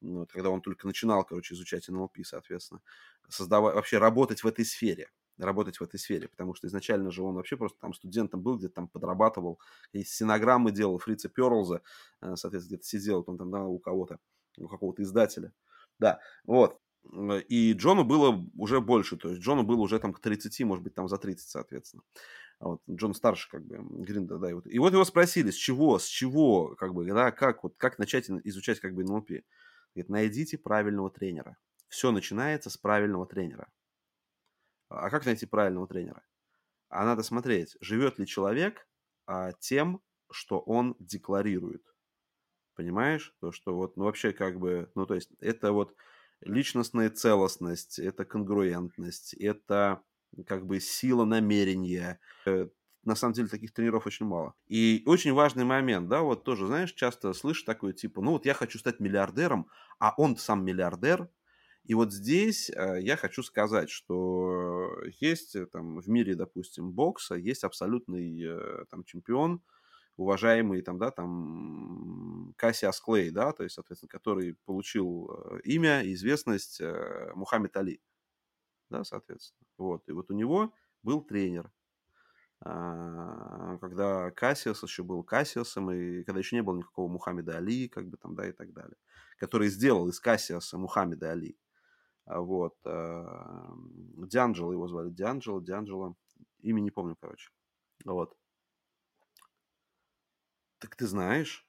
Вот, 0.00 0.32
когда 0.32 0.50
он 0.50 0.60
только 0.60 0.86
начинал, 0.86 1.24
короче, 1.24 1.54
изучать 1.54 1.88
НЛП, 1.88 2.18
соответственно, 2.24 2.80
создавать, 3.28 3.76
вообще 3.76 3.98
работать 3.98 4.42
в 4.42 4.46
этой 4.46 4.64
сфере 4.64 5.10
работать 5.38 5.78
в 5.78 5.82
этой 5.82 5.98
сфере, 5.98 6.28
потому 6.28 6.54
что 6.54 6.66
изначально 6.66 7.10
же 7.10 7.22
он 7.22 7.34
вообще 7.34 7.56
просто 7.56 7.78
там 7.80 7.94
студентом 7.94 8.42
был, 8.42 8.56
где-то 8.56 8.74
там 8.74 8.88
подрабатывал, 8.88 9.58
и 9.92 10.04
стенограммы 10.04 10.70
делал 10.72 10.98
Фрица 10.98 11.28
Перлза, 11.28 11.82
э, 12.22 12.36
соответственно, 12.36 12.76
где-то 12.76 12.84
сидел 12.84 13.24
он 13.26 13.38
там 13.38 13.50
да, 13.50 13.64
у 13.64 13.78
кого-то, 13.78 14.18
у 14.58 14.68
какого-то 14.68 15.02
издателя. 15.02 15.52
Да, 15.98 16.20
вот. 16.44 16.78
И 17.48 17.74
Джону 17.74 18.04
было 18.04 18.42
уже 18.56 18.80
больше, 18.80 19.16
то 19.16 19.28
есть 19.28 19.42
Джону 19.42 19.62
было 19.62 19.80
уже 19.80 19.98
там 19.98 20.14
к 20.14 20.20
30, 20.20 20.60
может 20.64 20.82
быть, 20.82 20.94
там 20.94 21.08
за 21.08 21.18
30, 21.18 21.48
соответственно. 21.48 22.02
Вот 22.60 22.80
Джон 22.90 23.14
старше, 23.14 23.50
как 23.50 23.64
бы, 23.66 23.78
Гриндер, 24.02 24.38
да, 24.38 24.50
и 24.50 24.54
вот, 24.54 24.66
и 24.66 24.78
вот 24.78 24.92
его 24.92 25.04
спросили, 25.04 25.50
с 25.50 25.54
чего, 25.54 25.98
с 25.98 26.06
чего, 26.06 26.74
как 26.76 26.94
бы, 26.94 27.04
да, 27.04 27.30
как, 27.30 27.62
вот, 27.62 27.74
как 27.76 27.98
начать 27.98 28.30
изучать, 28.30 28.80
как 28.80 28.94
бы, 28.94 29.04
НЛП. 29.04 29.30
Говорит, 29.94 30.08
найдите 30.08 30.56
правильного 30.56 31.10
тренера. 31.10 31.56
Все 31.88 32.10
начинается 32.10 32.70
с 32.70 32.76
правильного 32.76 33.26
тренера. 33.26 33.68
А 34.98 35.10
как 35.10 35.26
найти 35.26 35.46
правильного 35.46 35.86
тренера? 35.86 36.22
А 36.88 37.04
надо 37.04 37.22
смотреть, 37.22 37.76
живет 37.80 38.18
ли 38.18 38.26
человек 38.26 38.86
а, 39.26 39.52
тем, 39.52 40.00
что 40.30 40.58
он 40.60 40.96
декларирует. 40.98 41.82
Понимаешь? 42.76 43.34
То, 43.40 43.52
что 43.52 43.74
вот, 43.74 43.96
ну, 43.96 44.04
вообще 44.04 44.32
как 44.32 44.58
бы, 44.58 44.90
ну, 44.94 45.06
то 45.06 45.14
есть 45.14 45.30
это 45.40 45.72
вот 45.72 45.94
личностная 46.40 47.10
целостность, 47.10 47.98
это 47.98 48.24
конгруентность, 48.24 49.34
это 49.34 50.02
как 50.46 50.66
бы 50.66 50.80
сила 50.80 51.24
намерения. 51.24 52.20
Э, 52.46 52.68
на 53.04 53.14
самом 53.14 53.34
деле 53.34 53.48
таких 53.48 53.72
тренеров 53.72 54.06
очень 54.06 54.26
мало. 54.26 54.54
И 54.66 55.02
очень 55.06 55.32
важный 55.32 55.64
момент, 55.64 56.08
да, 56.08 56.22
вот 56.22 56.44
тоже, 56.44 56.66
знаешь, 56.66 56.92
часто 56.92 57.32
слышишь 57.32 57.62
такое 57.62 57.92
типа, 57.92 58.20
ну 58.22 58.32
вот 58.32 58.46
я 58.46 58.54
хочу 58.54 58.78
стать 58.78 58.98
миллиардером, 59.00 59.68
а 59.98 60.14
он 60.16 60.36
сам 60.36 60.64
миллиардер, 60.64 61.28
и 61.84 61.94
вот 61.94 62.12
здесь 62.12 62.70
э, 62.70 63.00
я 63.02 63.16
хочу 63.16 63.42
сказать, 63.42 63.90
что 63.90 64.90
есть 65.20 65.54
э, 65.54 65.66
там 65.66 65.98
в 66.00 66.08
мире, 66.08 66.34
допустим, 66.34 66.92
бокса, 66.92 67.34
есть 67.34 67.62
абсолютный 67.62 68.42
э, 68.42 68.84
там 68.90 69.04
чемпион, 69.04 69.62
уважаемый 70.16 70.80
там, 70.80 70.98
да, 70.98 71.10
там 71.10 72.54
Кассиас 72.56 73.00
Клей, 73.00 73.30
да, 73.30 73.52
то 73.52 73.64
есть, 73.64 73.74
соответственно, 73.74 74.08
который 74.08 74.56
получил 74.64 75.26
имя, 75.64 76.00
известность 76.12 76.80
Мухаммед 77.34 77.76
Али, 77.76 78.00
да, 78.90 79.04
соответственно. 79.04 79.66
Вот, 79.76 80.08
и 80.08 80.12
вот 80.12 80.30
у 80.30 80.34
него 80.34 80.72
был 81.02 81.20
тренер, 81.20 81.70
а, 82.60 83.76
когда 83.78 84.30
Кассиас 84.30 84.82
еще 84.82 85.02
был 85.02 85.22
Кассиасом, 85.22 85.90
и 85.90 86.22
когда 86.24 86.38
еще 86.38 86.56
не 86.56 86.62
было 86.62 86.78
никакого 86.78 87.08
Мухаммеда 87.08 87.58
Али, 87.58 87.88
как 87.88 88.08
бы 88.08 88.16
там, 88.16 88.34
да, 88.34 88.48
и 88.48 88.52
так 88.52 88.72
далее, 88.72 88.96
который 89.36 89.68
сделал 89.68 90.08
из 90.08 90.18
Кассиаса 90.18 90.78
Мухаммеда 90.78 91.32
Али. 91.32 91.58
А, 92.26 92.40
вот. 92.40 92.74
А, 92.84 93.74
Дианджело 94.16 94.72
его 94.72 94.88
звали. 94.88 95.10
Дианджело, 95.10 95.60
Дианджело. 95.60 96.16
Имя 96.60 96.80
не 96.80 96.90
помню, 96.90 97.16
короче. 97.20 97.50
Вот. 98.04 98.36
Так 100.78 100.96
ты 100.96 101.06
знаешь, 101.06 101.66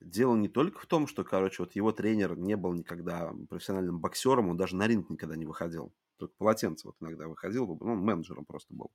дело 0.00 0.34
не 0.36 0.48
только 0.48 0.80
в 0.80 0.86
том, 0.86 1.06
что, 1.06 1.24
короче, 1.24 1.62
вот 1.62 1.74
его 1.74 1.92
тренер 1.92 2.36
не 2.36 2.56
был 2.56 2.72
никогда 2.72 3.32
профессиональным 3.48 4.00
боксером, 4.00 4.48
он 4.48 4.56
даже 4.56 4.76
на 4.76 4.86
ринг 4.86 5.10
никогда 5.10 5.36
не 5.36 5.46
выходил. 5.46 5.92
Только 6.16 6.34
полотенце 6.36 6.86
вот 6.88 6.96
иногда 7.00 7.28
выходил, 7.28 7.66
ну, 7.80 7.94
менеджером 7.94 8.44
просто 8.44 8.74
был. 8.74 8.92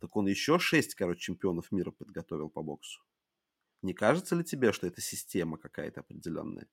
Так 0.00 0.16
он 0.16 0.26
еще 0.26 0.58
шесть, 0.58 0.94
короче, 0.94 1.20
чемпионов 1.20 1.70
мира 1.70 1.92
подготовил 1.92 2.50
по 2.50 2.62
боксу. 2.62 3.00
Не 3.82 3.94
кажется 3.94 4.36
ли 4.36 4.44
тебе, 4.44 4.72
что 4.72 4.86
это 4.86 5.00
система 5.00 5.58
какая-то 5.58 6.00
определенная? 6.00 6.68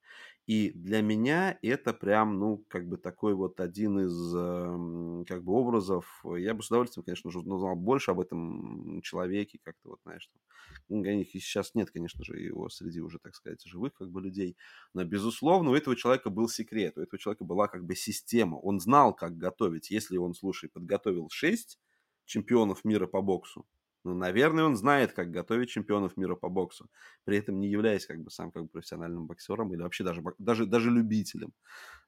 И 0.46 0.70
для 0.70 1.00
меня 1.02 1.58
это 1.60 1.92
прям, 1.92 2.38
ну, 2.38 2.64
как 2.68 2.88
бы 2.88 2.98
такой 2.98 3.34
вот 3.34 3.58
один 3.60 3.98
из, 3.98 4.32
э, 4.36 5.24
как 5.26 5.42
бы, 5.42 5.52
образов. 5.52 6.24
Я 6.38 6.54
бы 6.54 6.62
с 6.62 6.68
удовольствием, 6.68 7.04
конечно 7.04 7.30
же, 7.32 7.40
узнал 7.40 7.74
больше 7.74 8.12
об 8.12 8.20
этом 8.20 9.02
человеке, 9.02 9.58
как-то 9.62 9.90
вот, 9.90 10.00
знаешь, 10.04 10.28
там, 10.28 10.40
ну, 10.88 11.04
сейчас 11.24 11.74
нет, 11.74 11.90
конечно 11.90 12.24
же, 12.24 12.38
его 12.38 12.68
среди 12.68 13.00
уже, 13.00 13.18
так 13.18 13.34
сказать, 13.34 13.62
живых, 13.64 13.92
как 13.94 14.08
бы, 14.10 14.20
людей. 14.22 14.56
Но, 14.94 15.04
безусловно, 15.04 15.70
у 15.70 15.74
этого 15.74 15.96
человека 15.96 16.30
был 16.30 16.48
секрет, 16.48 16.96
у 16.96 17.00
этого 17.02 17.18
человека 17.18 17.44
была, 17.44 17.66
как 17.66 17.84
бы, 17.84 17.96
система. 17.96 18.54
Он 18.56 18.78
знал, 18.78 19.14
как 19.14 19.36
готовить. 19.36 19.90
Если 19.90 20.16
он, 20.16 20.34
слушай, 20.34 20.68
подготовил 20.68 21.28
6 21.30 21.78
чемпионов 22.24 22.84
мира 22.84 23.06
по 23.08 23.20
боксу, 23.20 23.66
ну, 24.04 24.14
наверное, 24.14 24.64
он 24.64 24.76
знает, 24.76 25.12
как 25.12 25.30
готовить 25.30 25.70
чемпионов 25.70 26.16
мира 26.16 26.34
по 26.36 26.48
боксу, 26.48 26.90
при 27.24 27.36
этом 27.38 27.60
не 27.60 27.68
являясь 27.68 28.06
как 28.06 28.20
бы 28.22 28.30
сам 28.30 28.50
как 28.52 28.64
бы 28.64 28.68
профессиональным 28.68 29.26
боксером 29.26 29.72
или 29.74 29.82
вообще 29.82 30.04
даже, 30.04 30.22
даже, 30.38 30.66
даже 30.66 30.90
любителем. 30.90 31.52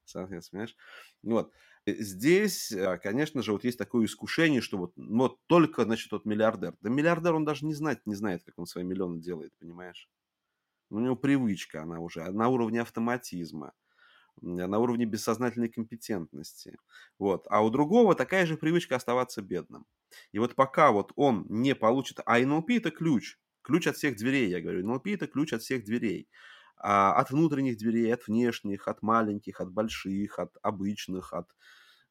Соответственно, 0.05 0.61
понимаешь? 0.61 0.77
Вот. 1.23 1.53
Э, 1.87 1.93
здесь, 1.95 2.73
а, 2.73 2.99
конечно 2.99 3.43
же, 3.43 3.53
вот 3.53 3.65
есть 3.65 3.79
такое 3.79 4.07
искушение, 4.07 4.61
что 4.61 4.79
вот, 4.79 4.93
ну, 4.97 5.25
вот 5.25 5.39
только, 5.47 5.85
значит, 5.85 6.13
вот 6.13 6.25
миллиардер. 6.25 6.75
Да 6.81 6.91
миллиардер 6.91 7.35
он 7.35 7.45
даже 7.45 7.67
не 7.67 7.75
знает, 7.75 8.07
не 8.07 8.15
знает, 8.15 8.45
как 8.45 8.59
он 8.59 8.67
свои 8.67 8.85
миллионы 8.85 9.21
делает, 9.21 9.53
понимаешь? 9.59 10.09
У 10.91 11.01
него 11.01 11.17
привычка, 11.17 11.83
она 11.83 11.99
уже 12.01 12.31
на 12.31 12.49
уровне 12.49 12.81
автоматизма 12.81 13.73
на 14.43 14.79
уровне 14.79 15.05
бессознательной 15.05 15.69
компетентности. 15.69 16.77
Вот. 17.19 17.47
А 17.49 17.65
у 17.65 17.71
другого 17.71 18.15
такая 18.15 18.47
же 18.47 18.57
привычка 18.57 18.97
оставаться 18.97 19.43
бедным. 19.43 19.87
И 20.33 20.39
вот 20.39 20.55
пока 20.55 20.91
вот 20.93 21.13
он 21.17 21.47
не 21.49 21.75
получит... 21.75 22.21
А 22.27 22.41
NLP 22.41 22.79
это 22.79 22.91
ключ. 22.91 23.39
Ключ 23.63 23.87
от 23.87 23.97
всех 23.97 24.17
дверей, 24.17 24.51
я 24.51 24.61
говорю. 24.61 24.87
NLP 24.87 25.15
это 25.15 25.27
ключ 25.27 25.53
от 25.53 25.63
всех 25.63 25.85
дверей. 25.85 26.29
А, 26.77 27.15
от 27.15 27.31
внутренних 27.31 27.79
дверей, 27.79 28.13
от 28.13 28.27
внешних, 28.27 28.89
от 28.89 29.03
маленьких, 29.03 29.61
от 29.61 29.71
больших, 29.71 30.39
от 30.39 30.57
обычных, 30.63 31.33
от 31.33 31.49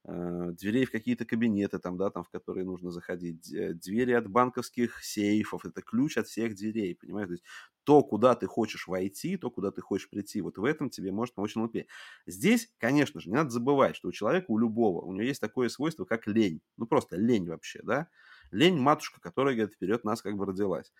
дверей 0.05 0.85
в 0.85 0.91
какие-то 0.91 1.25
кабинеты, 1.25 1.79
там, 1.79 1.97
да, 1.97 2.09
там, 2.09 2.23
в 2.23 2.29
которые 2.29 2.65
нужно 2.65 2.91
заходить, 2.91 3.41
двери 3.79 4.13
от 4.13 4.27
банковских 4.27 5.03
сейфов, 5.03 5.65
это 5.65 5.81
ключ 5.81 6.17
от 6.17 6.27
всех 6.27 6.55
дверей, 6.55 6.95
понимаешь? 6.95 7.27
То 7.27 7.33
есть 7.33 7.43
то, 7.83 8.03
куда 8.03 8.35
ты 8.35 8.47
хочешь 8.47 8.87
войти, 8.87 9.37
то, 9.37 9.49
куда 9.51 9.71
ты 9.71 9.81
хочешь 9.81 10.09
прийти, 10.09 10.41
вот 10.41 10.57
в 10.57 10.63
этом 10.65 10.89
тебе 10.89 11.11
может 11.11 11.35
помочь 11.35 11.55
НЛП. 11.55 11.77
Здесь, 12.25 12.71
конечно 12.77 13.19
же, 13.21 13.29
не 13.29 13.35
надо 13.35 13.49
забывать, 13.51 13.95
что 13.95 14.09
у 14.09 14.11
человека, 14.11 14.45
у 14.49 14.57
любого, 14.57 15.01
у 15.01 15.11
него 15.13 15.23
есть 15.23 15.41
такое 15.41 15.69
свойство, 15.69 16.05
как 16.05 16.27
лень. 16.27 16.61
Ну, 16.77 16.85
просто 16.87 17.15
лень 17.17 17.47
вообще, 17.47 17.79
да? 17.83 18.07
Лень 18.51 18.77
матушка, 18.77 19.21
которая, 19.21 19.55
говорит, 19.55 19.73
вперед 19.73 20.03
нас 20.03 20.21
как 20.21 20.35
бы 20.35 20.45
родилась. 20.45 20.91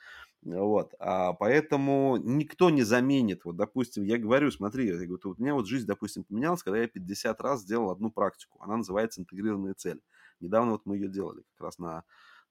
Вот. 0.41 0.93
А 0.99 1.33
поэтому 1.33 2.17
никто 2.17 2.69
не 2.69 2.83
заменит. 2.83 3.45
Вот, 3.45 3.57
допустим, 3.57 4.03
я 4.03 4.17
говорю, 4.17 4.51
смотри, 4.51 4.87
я 4.87 4.93
говорю, 5.05 5.35
у 5.37 5.41
меня 5.41 5.53
вот 5.53 5.67
жизнь, 5.67 5.85
допустим, 5.85 6.23
поменялась, 6.23 6.63
когда 6.63 6.79
я 6.79 6.87
50 6.87 7.39
раз 7.41 7.61
сделал 7.61 7.91
одну 7.91 8.09
практику. 8.09 8.61
Она 8.61 8.77
называется 8.77 9.21
интегрированная 9.21 9.73
цель. 9.73 10.01
Недавно 10.39 10.71
вот 10.71 10.85
мы 10.85 10.95
ее 10.95 11.09
делали 11.09 11.43
как 11.53 11.65
раз 11.65 11.77
на 11.77 12.03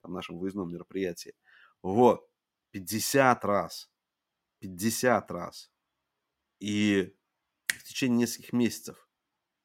там, 0.02 0.12
нашем 0.12 0.38
выездном 0.38 0.72
мероприятии. 0.72 1.34
Вот. 1.82 2.28
50 2.72 3.44
раз. 3.44 3.90
50 4.60 5.30
раз. 5.30 5.72
И 6.60 7.16
в 7.66 7.82
течение 7.84 8.18
нескольких 8.18 8.52
месяцев 8.52 9.09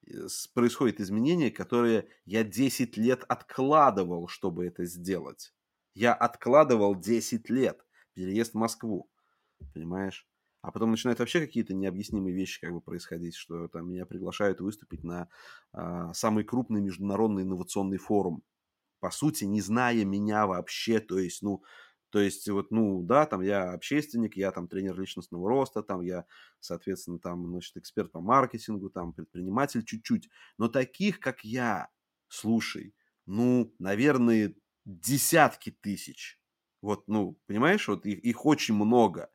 э, 0.08 0.28
происходит 0.54 1.00
изменение, 1.00 1.52
которое 1.52 2.08
я 2.26 2.44
10 2.44 2.98
лет 2.98 3.24
откладывал, 3.28 4.28
чтобы 4.28 4.66
это 4.66 4.86
сделать. 4.86 5.54
Я 5.94 6.14
откладывал 6.14 6.96
10 6.96 7.50
лет 7.50 7.86
переезд 8.14 8.54
в 8.54 8.58
Москву, 8.58 9.10
понимаешь? 9.74 10.28
А 10.62 10.72
потом 10.72 10.90
начинают 10.90 11.20
вообще 11.20 11.42
какие-то 11.42 11.76
необъяснимые 11.76 12.34
вещи 12.34 12.60
как 12.60 12.74
бы 12.74 12.82
происходить, 12.82 13.36
что 13.36 13.68
там 13.68 13.88
меня 13.88 14.08
приглашают 14.08 14.62
выступить 14.62 15.04
на 15.04 15.30
а, 15.74 16.12
самый 16.16 16.44
крупный 16.44 16.82
международный 16.82 17.44
инновационный 17.44 18.00
форум. 18.00 18.42
По 19.00 19.12
сути, 19.12 19.44
не 19.44 19.62
зная 19.62 20.04
меня 20.06 20.48
вообще, 20.48 21.00
то 21.00 21.20
есть, 21.20 21.44
ну, 21.44 21.64
То 22.16 22.22
есть, 22.22 22.48
вот, 22.48 22.72
ну, 22.72 23.04
да, 23.04 23.26
там 23.26 23.42
я 23.42 23.74
общественник, 23.74 24.38
я 24.38 24.54
там 24.54 24.70
тренер 24.70 24.98
личностного 24.98 25.50
роста, 25.50 25.84
там 25.84 26.00
я, 26.00 26.24
соответственно, 26.62 27.20
там, 27.20 27.46
значит, 27.46 27.76
эксперт 27.76 28.14
по 28.14 28.22
маркетингу, 28.22 28.90
там 28.90 29.12
предприниматель 29.12 29.84
чуть-чуть. 29.84 30.30
Но 30.58 30.70
таких, 30.70 31.20
как 31.20 31.44
я, 31.44 31.90
слушай, 32.30 32.96
ну, 33.26 33.76
наверное, 33.80 34.56
десятки 34.86 35.72
тысяч. 35.72 36.40
Вот, 36.82 37.06
ну, 37.10 37.38
понимаешь, 37.48 37.86
вот 37.90 38.06
их, 38.06 38.20
их 38.20 38.46
очень 38.46 38.76
много. 38.76 39.30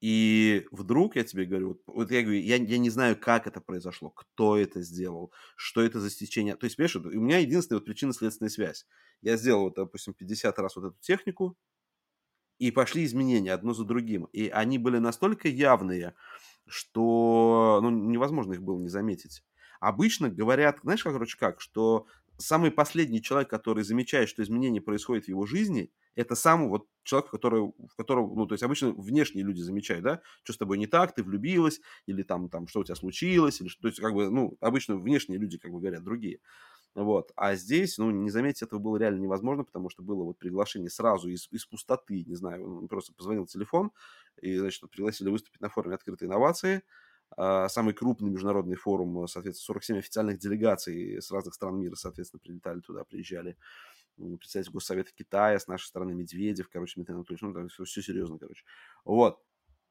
И 0.00 0.66
вдруг, 0.72 1.14
я 1.14 1.22
тебе 1.22 1.44
говорю, 1.44 1.68
вот, 1.68 1.82
вот 1.86 2.10
я 2.10 2.22
говорю, 2.22 2.40
я, 2.40 2.56
я 2.56 2.78
не 2.78 2.90
знаю, 2.90 3.16
как 3.16 3.46
это 3.46 3.60
произошло, 3.60 4.10
кто 4.10 4.56
это 4.58 4.82
сделал, 4.82 5.32
что 5.54 5.80
это 5.80 6.00
за 6.00 6.10
стечение. 6.10 6.56
То 6.56 6.64
есть, 6.64 6.74
понимаешь, 6.74 6.96
у 6.96 7.20
меня 7.20 7.38
единственная 7.38 7.78
вот 7.78 7.86
причинно-следственная 7.86 8.50
связь. 8.50 8.84
Я 9.22 9.36
сделал, 9.36 9.62
вот, 9.62 9.76
допустим, 9.76 10.12
50 10.12 10.58
раз 10.58 10.74
вот 10.74 10.86
эту 10.86 10.96
технику, 10.98 11.56
и 12.64 12.70
пошли 12.70 13.04
изменения 13.04 13.52
одно 13.52 13.74
за 13.74 13.84
другим. 13.84 14.24
И 14.32 14.48
они 14.48 14.78
были 14.78 14.96
настолько 14.96 15.48
явные, 15.48 16.14
что 16.66 17.78
ну, 17.82 17.90
невозможно 17.90 18.54
их 18.54 18.62
было 18.62 18.78
не 18.78 18.88
заметить. 18.88 19.44
Обычно 19.80 20.30
говорят, 20.30 20.78
знаешь, 20.82 21.02
как, 21.02 21.12
короче, 21.12 21.36
как, 21.36 21.60
что 21.60 22.06
самый 22.38 22.70
последний 22.70 23.20
человек, 23.20 23.50
который 23.50 23.84
замечает, 23.84 24.30
что 24.30 24.42
изменения 24.42 24.80
происходят 24.80 25.26
в 25.26 25.28
его 25.28 25.44
жизни, 25.44 25.90
это 26.14 26.34
сам 26.34 26.70
вот 26.70 26.86
человек, 27.02 27.30
который, 27.30 27.60
в 27.64 27.94
которого, 27.98 28.34
ну, 28.34 28.46
то 28.46 28.54
есть 28.54 28.62
обычно 28.62 28.92
внешние 28.92 29.44
люди 29.44 29.60
замечают, 29.60 30.02
да, 30.02 30.22
что 30.42 30.54
с 30.54 30.56
тобой 30.56 30.78
не 30.78 30.86
так, 30.86 31.14
ты 31.14 31.22
влюбилась, 31.22 31.82
или 32.06 32.22
там, 32.22 32.48
там, 32.48 32.66
что 32.66 32.80
у 32.80 32.84
тебя 32.84 32.94
случилось, 32.94 33.60
или 33.60 33.68
что, 33.68 33.82
то 33.82 33.88
есть, 33.88 34.00
как 34.00 34.14
бы, 34.14 34.30
ну, 34.30 34.56
обычно 34.60 34.96
внешние 34.96 35.38
люди, 35.38 35.58
как 35.58 35.70
бы 35.70 35.80
говорят, 35.80 36.02
другие. 36.02 36.40
Вот. 36.94 37.32
А 37.34 37.56
здесь, 37.56 37.98
ну, 37.98 38.10
не 38.10 38.30
заметить 38.30 38.62
этого 38.62 38.78
было 38.78 38.96
реально 38.96 39.20
невозможно, 39.20 39.64
потому 39.64 39.90
что 39.90 40.02
было 40.02 40.22
вот 40.22 40.38
приглашение 40.38 40.90
сразу 40.90 41.28
из, 41.28 41.48
из 41.50 41.66
пустоты, 41.66 42.24
не 42.24 42.36
знаю, 42.36 42.78
он 42.78 42.88
просто 42.88 43.12
позвонил 43.12 43.46
телефон, 43.46 43.90
и, 44.40 44.56
значит, 44.56 44.88
пригласили 44.90 45.28
выступить 45.28 45.60
на 45.60 45.68
форуме 45.68 45.96
открытой 45.96 46.28
инновации, 46.28 46.82
а, 47.36 47.68
самый 47.68 47.94
крупный 47.94 48.30
международный 48.30 48.76
форум, 48.76 49.26
соответственно, 49.26 49.66
47 49.66 49.98
официальных 49.98 50.38
делегаций 50.38 51.20
с 51.20 51.32
разных 51.32 51.54
стран 51.54 51.78
мира, 51.80 51.96
соответственно, 51.96 52.40
прилетали 52.40 52.80
туда, 52.80 53.02
приезжали 53.04 53.56
представитель 54.16 54.72
Госсовета 54.72 55.10
Китая, 55.12 55.58
с 55.58 55.66
нашей 55.66 55.86
стороны 55.86 56.14
Медведев, 56.14 56.68
короче, 56.68 56.94
Дмитрий 56.94 57.16
Анатольевич, 57.16 57.42
ну, 57.42 57.52
там 57.52 57.68
все, 57.68 57.84
все 57.84 58.02
серьезно, 58.02 58.38
короче. 58.38 58.64
Вот. 59.04 59.40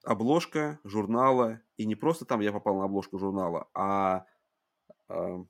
Обложка 0.05 0.79
журнала, 0.83 1.61
и 1.75 1.85
не 1.85 1.95
просто 1.95 2.23
там 2.25 2.39
я 2.39 2.53
попал 2.53 2.77
на 2.77 2.85
обложку 2.85 3.19
журнала, 3.19 3.69
а, 3.73 4.25
а 5.07 5.45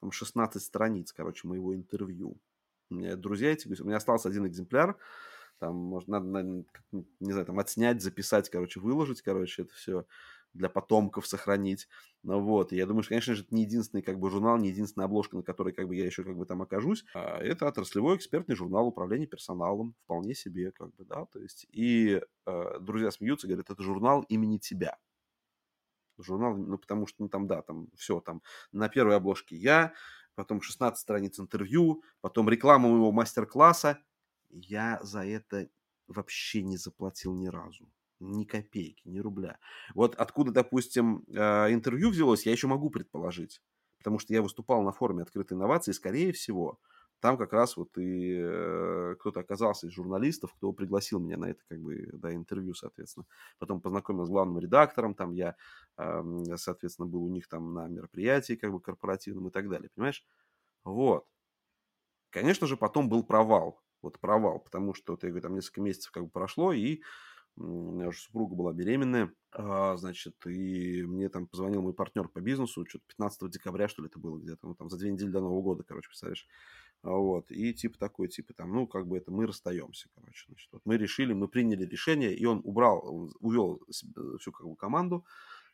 там 0.00 0.12
16 0.12 0.62
страниц, 0.62 1.12
короче, 1.12 1.48
моего 1.48 1.74
интервью. 1.74 2.36
У 2.90 2.94
меня 2.94 3.16
друзья 3.16 3.50
эти, 3.50 3.68
у 3.80 3.84
меня 3.84 3.96
остался 3.96 4.28
один 4.28 4.46
экземпляр, 4.46 4.96
там, 5.58 5.74
может, 5.74 6.08
надо, 6.08 6.26
надо, 6.26 6.64
не 6.92 7.32
знаю, 7.32 7.46
там, 7.46 7.58
отснять, 7.58 8.02
записать, 8.02 8.50
короче, 8.50 8.78
выложить, 8.78 9.22
короче, 9.22 9.62
это 9.62 9.74
все 9.74 10.06
для 10.52 10.68
потомков 10.68 11.26
сохранить. 11.26 11.88
Ну 12.22 12.40
вот, 12.40 12.72
и 12.72 12.76
я 12.76 12.86
думаю, 12.86 13.02
что, 13.02 13.10
конечно 13.10 13.34
же, 13.34 13.42
это 13.42 13.54
не 13.54 13.62
единственный 13.62 14.02
как 14.02 14.18
бы 14.18 14.30
журнал, 14.30 14.58
не 14.58 14.68
единственная 14.68 15.06
обложка, 15.06 15.36
на 15.36 15.42
которой 15.42 15.72
как 15.72 15.86
бы 15.86 15.94
я 15.94 16.04
еще 16.04 16.24
как 16.24 16.36
бы 16.36 16.46
там 16.46 16.62
окажусь. 16.62 17.04
А 17.14 17.38
это 17.38 17.68
отраслевой 17.68 18.16
экспертный 18.16 18.56
журнал 18.56 18.88
управления 18.88 19.26
персоналом, 19.26 19.94
вполне 20.04 20.34
себе 20.34 20.72
как 20.72 20.94
бы, 20.94 21.04
да, 21.04 21.26
то 21.26 21.38
есть. 21.38 21.66
И 21.70 22.20
э, 22.46 22.78
друзья 22.80 23.10
смеются, 23.10 23.46
говорят, 23.46 23.70
это 23.70 23.82
журнал 23.82 24.22
имени 24.28 24.58
тебя. 24.58 24.98
Журнал, 26.22 26.56
ну, 26.56 26.78
потому 26.78 27.06
что, 27.06 27.22
ну, 27.22 27.28
там, 27.28 27.46
да, 27.46 27.62
там 27.62 27.88
все, 27.96 28.20
там 28.20 28.42
на 28.72 28.88
первой 28.88 29.16
обложке 29.16 29.56
я, 29.56 29.92
потом 30.34 30.60
16 30.60 30.98
страниц 31.00 31.38
интервью, 31.40 32.02
потом 32.20 32.48
реклама 32.48 32.88
моего 32.88 33.12
мастер-класса. 33.12 33.98
Я 34.50 35.00
за 35.02 35.24
это 35.24 35.68
вообще 36.08 36.62
не 36.62 36.76
заплатил 36.76 37.34
ни 37.34 37.48
разу 37.48 37.90
ни 38.20 38.44
копейки, 38.44 39.02
ни 39.06 39.18
рубля. 39.18 39.58
Вот 39.94 40.14
откуда, 40.14 40.50
допустим, 40.50 41.24
а, 41.34 41.70
интервью 41.70 42.10
взялось, 42.10 42.46
я 42.46 42.52
еще 42.52 42.66
могу 42.66 42.90
предположить. 42.90 43.60
Потому 43.98 44.18
что 44.18 44.32
я 44.32 44.42
выступал 44.42 44.82
на 44.82 44.92
форуме 44.92 45.22
открытой 45.22 45.56
инновации, 45.56 45.92
скорее 45.92 46.32
всего, 46.32 46.78
там 47.20 47.36
как 47.38 47.52
раз 47.52 47.76
вот 47.76 47.96
и 47.98 48.36
э, 48.38 49.16
кто-то 49.18 49.40
оказался 49.40 49.86
из 49.86 49.92
журналистов, 49.92 50.52
кто 50.54 50.72
пригласил 50.72 51.18
меня 51.20 51.36
на 51.36 51.46
это 51.46 51.62
как 51.68 51.80
бы, 51.80 52.10
да, 52.14 52.34
интервью, 52.34 52.74
соответственно. 52.74 53.26
Потом 53.58 53.80
познакомился 53.80 54.26
с 54.26 54.30
главным 54.30 54.58
редактором, 54.58 55.14
там 55.14 55.32
я, 55.32 55.56
соответственно, 56.56 57.08
был 57.08 57.24
у 57.24 57.30
них 57.30 57.48
там 57.48 57.72
на 57.74 57.88
мероприятии 57.88 58.54
как 58.54 58.72
бы 58.72 58.80
корпоративном 58.80 59.48
и 59.48 59.50
так 59.50 59.68
далее, 59.68 59.90
понимаешь? 59.94 60.24
Вот. 60.84 61.26
Конечно 62.30 62.66
же, 62.66 62.76
потом 62.76 63.08
был 63.08 63.24
провал. 63.24 63.80
Вот 64.02 64.20
провал, 64.20 64.60
потому 64.60 64.94
что, 64.94 65.14
вот 65.14 65.22
я 65.22 65.30
говорю, 65.30 65.42
там 65.42 65.54
несколько 65.54 65.80
месяцев 65.80 66.12
как 66.12 66.24
бы 66.24 66.30
прошло, 66.30 66.72
и 66.72 67.00
у 67.56 67.92
меня 67.92 68.08
уже 68.08 68.20
супруга 68.20 68.54
была 68.54 68.72
беременная, 68.74 69.32
а, 69.52 69.96
значит, 69.96 70.34
и 70.46 71.02
мне 71.04 71.28
там 71.30 71.46
позвонил 71.48 71.80
мой 71.82 71.94
партнер 71.94 72.28
по 72.28 72.40
бизнесу, 72.40 72.84
что-то 72.86 73.04
15 73.06 73.48
декабря, 73.48 73.88
что 73.88 74.02
ли, 74.02 74.08
это 74.08 74.18
было 74.18 74.38
где-то, 74.38 74.66
ну, 74.68 74.74
там, 74.74 74.90
за 74.90 74.98
две 74.98 75.10
недели 75.10 75.30
до 75.30 75.40
Нового 75.40 75.62
года, 75.62 75.82
короче, 75.82 76.08
представляешь, 76.08 76.46
вот, 77.02 77.50
и 77.50 77.72
типа 77.72 77.98
такой, 77.98 78.28
типа 78.28 78.52
там, 78.54 78.72
ну, 78.72 78.86
как 78.86 79.06
бы 79.06 79.16
это 79.16 79.30
мы 79.30 79.46
расстаемся, 79.46 80.08
короче, 80.14 80.46
значит, 80.48 80.68
вот 80.72 80.82
мы 80.84 80.96
решили, 80.96 81.32
мы 81.32 81.48
приняли 81.48 81.84
решение, 81.84 82.34
и 82.34 82.44
он 82.44 82.60
убрал, 82.64 83.30
увел 83.40 83.80
всю, 83.90 84.50
как 84.52 84.66
бы, 84.66 84.76
команду, 84.76 85.24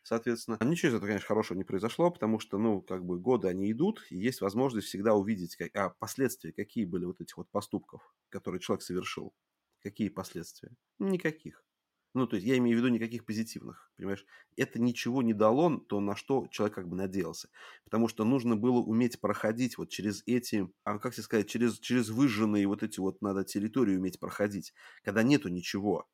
соответственно. 0.03 0.57
Ничего 0.61 0.89
из 0.91 0.95
этого, 0.95 1.07
конечно, 1.07 1.27
хорошего 1.27 1.57
не 1.57 1.63
произошло, 1.63 2.11
потому 2.11 2.39
что, 2.39 2.57
ну, 2.59 2.81
как 2.81 3.03
бы 3.05 3.19
годы 3.19 3.47
они 3.47 3.71
идут, 3.71 4.05
и 4.09 4.17
есть 4.17 4.41
возможность 4.41 4.87
всегда 4.87 5.15
увидеть 5.15 5.55
как, 5.55 5.75
а, 5.75 5.89
последствия, 5.89 6.53
какие 6.53 6.85
были 6.85 7.05
вот 7.05 7.19
этих 7.21 7.37
вот 7.37 7.49
поступков, 7.49 8.13
которые 8.29 8.61
человек 8.61 8.83
совершил. 8.83 9.33
Какие 9.81 10.09
последствия? 10.09 10.71
Никаких. 10.99 11.63
Ну, 12.13 12.27
то 12.27 12.35
есть 12.35 12.45
я 12.47 12.57
имею 12.57 12.77
в 12.77 12.79
виду 12.79 12.93
никаких 12.93 13.25
позитивных, 13.25 13.91
понимаешь? 13.97 14.25
Это 14.55 14.79
ничего 14.79 15.23
не 15.23 15.33
дало, 15.33 15.77
то 15.79 15.99
на 15.99 16.15
что 16.15 16.47
человек 16.51 16.75
как 16.75 16.87
бы 16.87 16.95
надеялся. 16.95 17.49
Потому 17.85 18.07
что 18.07 18.23
нужно 18.23 18.55
было 18.55 18.79
уметь 18.79 19.19
проходить 19.19 19.77
вот 19.79 19.89
через 19.89 20.21
эти, 20.27 20.69
а 20.83 20.99
как 20.99 21.13
тебе 21.13 21.23
сказать, 21.23 21.49
через, 21.49 21.79
через 21.79 22.09
выжженные 22.09 22.67
вот 22.67 22.83
эти 22.83 22.99
вот 22.99 23.21
надо 23.21 23.43
территории 23.43 23.97
уметь 23.97 24.19
проходить, 24.19 24.73
когда 25.03 25.23
нету 25.23 25.49
ничего 25.49 26.07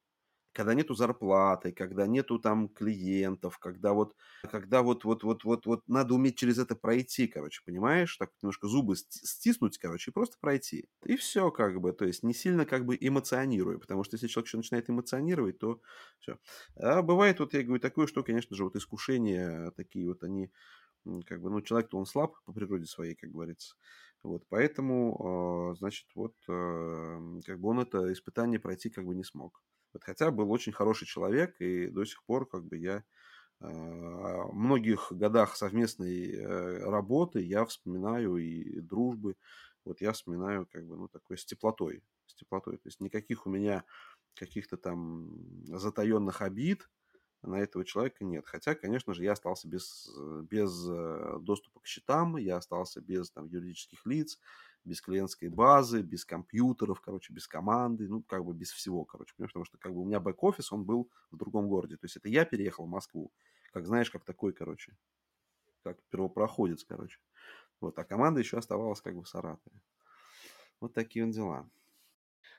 когда 0.53 0.73
нету 0.73 0.93
зарплаты, 0.95 1.71
когда 1.71 2.07
нету 2.07 2.39
там 2.39 2.69
клиентов, 2.69 3.59
когда 3.59 3.93
вот, 3.93 4.15
когда 4.49 4.81
вот, 4.81 5.03
вот, 5.05 5.23
вот, 5.23 5.43
вот, 5.43 5.65
вот 5.65 5.83
надо 5.87 6.13
уметь 6.15 6.37
через 6.37 6.57
это 6.59 6.75
пройти, 6.75 7.27
короче, 7.27 7.61
понимаешь? 7.65 8.15
Так 8.17 8.31
немножко 8.41 8.67
зубы 8.67 8.95
стиснуть, 8.97 9.77
короче, 9.77 10.11
и 10.11 10.13
просто 10.13 10.37
пройти. 10.39 10.89
И 11.05 11.15
все, 11.17 11.51
как 11.51 11.79
бы, 11.81 11.93
то 11.93 12.05
есть 12.05 12.23
не 12.23 12.33
сильно 12.33 12.65
как 12.65 12.85
бы 12.85 12.97
эмоционируя, 12.99 13.77
потому 13.77 14.03
что 14.03 14.15
если 14.15 14.27
человек 14.27 14.47
еще 14.47 14.57
начинает 14.57 14.89
эмоционировать, 14.89 15.59
то 15.59 15.81
все. 16.19 16.39
А 16.75 17.01
бывает, 17.01 17.39
вот 17.39 17.53
я 17.53 17.63
говорю, 17.63 17.79
такое, 17.81 18.07
что, 18.07 18.23
конечно 18.23 18.55
же, 18.55 18.63
вот 18.63 18.75
искушения 18.75 19.71
такие 19.71 20.07
вот 20.07 20.23
они, 20.23 20.51
как 21.25 21.41
бы, 21.41 21.49
ну, 21.49 21.61
человек-то 21.61 21.97
он 21.97 22.05
слаб 22.05 22.35
по 22.45 22.53
природе 22.53 22.85
своей, 22.85 23.15
как 23.15 23.31
говорится. 23.31 23.75
Вот, 24.23 24.45
поэтому, 24.49 25.71
а, 25.71 25.75
значит, 25.75 26.07
вот, 26.15 26.35
а, 26.49 27.19
как 27.45 27.59
бы 27.59 27.69
он 27.69 27.79
это 27.79 28.11
испытание 28.13 28.59
пройти 28.59 28.89
как 28.89 29.05
бы 29.05 29.15
не 29.15 29.23
смог. 29.23 29.61
Вот, 29.93 30.03
хотя 30.03 30.31
был 30.31 30.51
очень 30.51 30.71
хороший 30.71 31.07
человек, 31.07 31.59
и 31.59 31.87
до 31.87 32.05
сих 32.05 32.23
пор 32.25 32.47
как 32.47 32.65
бы 32.65 32.77
я 32.77 33.03
о 33.61 33.67
а, 33.67 34.51
многих 34.53 35.11
годах 35.11 35.55
совместной 35.57 36.31
э, 36.31 36.89
работы 36.89 37.41
я 37.41 37.65
вспоминаю 37.65 38.37
и 38.37 38.79
дружбы, 38.79 39.35
вот 39.83 40.01
я 40.01 40.13
вспоминаю 40.13 40.65
как 40.71 40.85
бы, 40.85 40.95
ну, 40.95 41.07
такой 41.07 41.37
с 41.37 41.45
теплотой, 41.45 42.03
с 42.25 42.35
теплотой. 42.35 42.77
То 42.77 42.87
есть 42.87 43.01
никаких 43.01 43.45
у 43.45 43.49
меня 43.49 43.83
каких-то 44.35 44.77
там 44.77 45.65
затаенных 45.65 46.41
обид 46.41 46.89
на 47.41 47.59
этого 47.59 47.85
человека 47.85 48.23
нет. 48.23 48.45
Хотя, 48.45 48.75
конечно 48.75 49.13
же, 49.13 49.23
я 49.23 49.33
остался 49.33 49.67
без, 49.67 50.09
без 50.43 50.87
э, 50.89 51.37
доступа 51.41 51.79
к 51.81 51.85
счетам, 51.85 52.37
я 52.37 52.57
остался 52.57 53.01
без 53.01 53.31
там 53.31 53.47
юридических 53.47 54.05
лиц, 54.05 54.39
без 54.85 55.01
клиентской 55.01 55.49
базы, 55.49 56.01
без 56.01 56.25
компьютеров, 56.25 57.01
короче, 57.01 57.33
без 57.33 57.47
команды, 57.47 58.07
ну, 58.07 58.23
как 58.23 58.45
бы 58.45 58.53
без 58.53 58.71
всего, 58.71 59.05
короче, 59.05 59.33
понимаешь, 59.35 59.51
потому 59.51 59.65
что 59.65 59.77
как 59.77 59.93
бы 59.93 60.01
у 60.01 60.05
меня 60.05 60.19
бэк-офис, 60.19 60.71
он 60.71 60.85
был 60.85 61.09
в 61.31 61.37
другом 61.37 61.67
городе, 61.67 61.97
то 61.97 62.05
есть 62.05 62.17
это 62.17 62.29
я 62.29 62.45
переехал 62.45 62.85
в 62.85 62.89
Москву, 62.89 63.31
как 63.71 63.85
знаешь, 63.85 64.09
как 64.09 64.23
такой, 64.23 64.53
короче, 64.53 64.97
как 65.83 66.01
первопроходец, 66.09 66.83
короче. 66.83 67.19
Вот, 67.81 67.97
а 67.97 68.03
команда 68.03 68.39
еще 68.39 68.57
оставалась 68.57 69.01
как 69.01 69.15
бы 69.15 69.23
в 69.23 69.29
Саратове. 69.29 69.81
Вот 70.81 70.93
такие 70.93 71.25
вот 71.25 71.33
дела. 71.33 71.69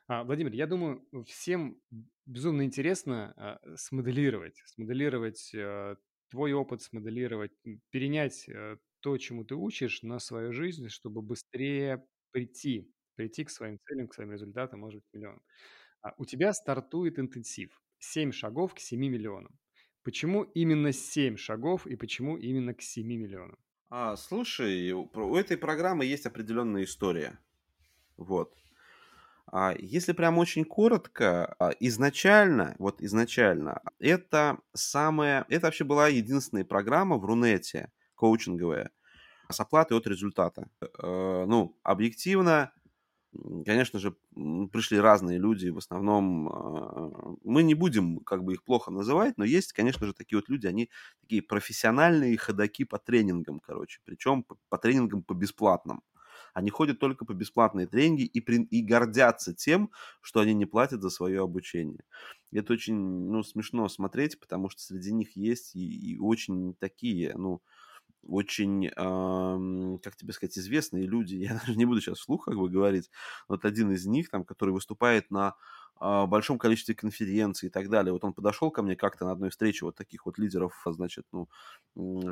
А, 0.07 0.25
Владимир, 0.25 0.53
я 0.53 0.67
думаю, 0.67 1.07
всем 1.27 1.81
безумно 2.27 2.65
интересно 2.65 3.33
а, 3.37 3.77
смоделировать, 3.77 4.63
смоделировать 4.67 5.53
а, 5.55 5.97
твой 6.31 6.53
опыт, 6.53 6.83
смоделировать, 6.83 7.53
перенять 7.91 8.49
а, 8.49 8.79
то, 9.01 9.17
чему 9.19 9.45
ты 9.45 9.55
учишь, 9.55 10.03
на 10.03 10.19
свою 10.19 10.53
жизнь, 10.53 10.89
чтобы 10.89 11.23
быстрее 11.23 12.07
прийти, 12.33 12.93
прийти 13.17 13.45
к 13.45 13.51
своим 13.51 13.79
целям, 13.87 14.09
к 14.09 14.15
своим 14.15 14.33
результатам, 14.33 14.81
может 14.81 15.01
быть, 15.01 15.09
миллионам. 15.13 15.43
А 16.03 16.15
у 16.19 16.25
тебя 16.27 16.53
стартует 16.53 17.19
интенсив. 17.19 17.83
7 17.99 18.33
шагов 18.33 18.75
к 18.75 18.81
7 18.81 19.01
миллионам. 19.09 19.59
Почему 20.03 20.45
именно 20.45 20.93
7 20.93 21.37
шагов 21.37 21.87
и 21.87 21.97
почему 21.97 22.39
именно 22.39 22.75
к 22.75 22.83
7 22.83 23.07
миллионам? 23.17 23.59
А, 23.89 24.17
слушай, 24.17 24.93
у 24.93 25.37
этой 25.37 25.57
программы 25.57 26.05
есть 26.05 26.27
определенная 26.27 26.85
история. 26.85 27.39
Вот. 28.17 28.55
А 29.53 29.75
если 29.79 30.13
прям 30.13 30.39
очень 30.39 30.65
коротко, 30.65 31.55
а, 31.59 31.71
изначально, 31.81 32.77
вот 32.79 33.03
изначально, 33.03 33.83
это 33.99 34.61
самая, 34.75 35.47
это 35.49 35.67
вообще 35.67 35.85
была 35.85 36.09
единственная 36.09 36.65
программа 36.65 37.19
в 37.19 37.25
Рунете, 37.25 37.93
коучинговая, 38.21 38.91
с 39.51 39.61
оплатой 39.61 39.97
от 39.97 40.07
результата. 40.07 40.69
Э, 40.83 41.47
ну, 41.47 41.79
объективно, 41.83 42.73
конечно 43.65 43.99
же, 43.99 44.15
пришли 44.73 45.01
разные 45.01 45.39
люди, 45.39 45.69
в 45.69 45.79
основном 45.79 46.49
а, 46.49 47.37
мы 47.45 47.63
не 47.63 47.75
будем 47.75 48.21
как 48.21 48.45
бы 48.45 48.55
их 48.55 48.65
плохо 48.65 48.91
называть, 48.91 49.39
но 49.39 49.45
есть, 49.45 49.73
конечно 49.73 50.07
же, 50.07 50.13
такие 50.15 50.39
вот 50.39 50.49
люди, 50.49 50.67
они 50.67 50.91
такие 51.21 51.43
профессиональные 51.43 52.37
ходаки 52.37 52.85
по 52.85 52.99
тренингам, 52.99 53.61
короче, 53.61 54.01
причем 54.05 54.45
по 54.69 54.79
тренингам 54.79 55.23
по 55.23 55.35
бесплатным. 55.35 56.03
Они 56.53 56.71
ходят 56.71 56.99
только 56.99 57.25
по 57.25 57.33
бесплатные 57.33 57.87
тренинги 57.87 58.23
и, 58.25 58.41
при, 58.41 58.65
и 58.65 58.83
гордятся 58.83 59.55
тем, 59.55 59.91
что 60.21 60.41
они 60.41 60.53
не 60.55 60.67
платят 60.67 61.01
за 61.01 61.11
свое 61.11 61.43
обучение. 61.43 62.05
Это 62.53 62.73
очень 62.73 62.97
ну, 62.97 63.43
смешно 63.45 63.89
смотреть, 63.89 64.41
потому 64.41 64.69
что 64.69 64.83
среди 64.83 65.13
них 65.13 65.37
есть 65.37 65.77
и, 65.77 66.15
и 66.15 66.19
очень 66.19 66.75
такие, 66.75 67.35
ну, 67.37 67.63
очень, 68.23 68.87
э, 68.87 69.99
как 70.03 70.17
тебе 70.17 70.33
сказать, 70.33 70.59
известные 70.59 71.07
люди. 71.07 71.35
Я 71.37 71.55
даже 71.55 71.77
не 71.77 71.85
буду 71.85 72.01
сейчас 72.01 72.19
вслух 72.19 72.45
как 72.47 72.57
бы 72.57 72.69
говорить. 72.69 73.11
Вот 73.49 73.65
один 73.65 73.93
из 73.93 74.07
них, 74.07 74.31
там, 74.31 74.45
который 74.45 74.71
выступает 74.71 75.31
на 75.31 75.55
большом 76.01 76.59
количестве 76.59 76.95
конференций 76.95 77.69
и 77.69 77.71
так 77.71 77.89
далее. 77.91 78.13
Вот 78.13 78.25
он 78.25 78.33
подошел 78.33 78.71
ко 78.71 78.83
мне 78.83 78.97
как-то 78.97 79.27
на 79.27 79.33
одной 79.33 79.51
встрече 79.51 79.85
вот 79.85 79.97
таких 79.97 80.27
вот 80.27 80.39
лидеров, 80.39 80.83
значит, 80.87 81.27
ну, 81.33 81.49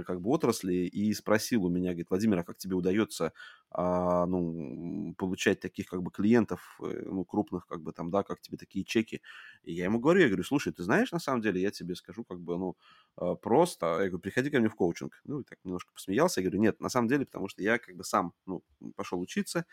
как 0.07 0.21
бы 0.21 0.31
отрасли 0.31 0.75
и 0.75 1.13
спросил 1.15 1.65
у 1.65 1.69
меня, 1.69 1.91
говорит, 1.91 2.11
Владимир, 2.11 2.39
а 2.39 2.45
как 2.45 2.59
тебе 2.59 2.75
удается, 2.77 3.33
а, 3.71 4.27
ну, 4.27 5.15
получать 5.19 5.61
таких 5.61 5.87
как 5.89 6.03
бы 6.03 6.11
клиентов, 6.11 6.79
э, 6.83 7.03
ну, 7.07 7.25
крупных 7.25 7.67
как 7.67 7.83
бы 7.83 7.93
там, 7.93 8.11
да, 8.11 8.23
как 8.23 8.41
тебе 8.41 8.57
такие 8.57 8.85
чеки? 8.85 9.21
И 9.63 9.73
я 9.75 9.85
ему 9.85 9.99
говорю, 10.01 10.21
я 10.21 10.29
говорю, 10.29 10.45
слушай, 10.45 10.73
ты 10.73 10.83
знаешь, 10.85 11.13
на 11.13 11.19
самом 11.19 11.43
деле, 11.43 11.61
я 11.61 11.71
тебе 11.71 11.95
скажу 11.95 12.25
как 12.25 12.41
бы, 12.41 12.57
ну, 12.57 12.77
а, 13.17 13.35
просто, 13.35 13.87
я 13.87 13.97
говорю, 14.09 14.21
приходи 14.21 14.51
ко 14.51 14.59
мне 14.61 14.69
в 14.69 14.75
коучинг. 14.75 15.21
Ну, 15.25 15.41
и 15.41 15.45
так 15.45 15.59
немножко 15.65 15.93
посмеялся, 15.93 16.41
я 16.41 16.45
говорю, 16.49 16.63
нет, 16.63 16.81
на 16.81 16.89
самом 16.89 17.09
деле, 17.09 17.27
потому 17.27 17.49
что 17.49 17.63
я 17.63 17.79
как 17.79 17.97
бы 17.97 18.05
сам, 18.05 18.33
ну, 18.47 18.63
пошел 18.97 19.21
учиться, 19.21 19.67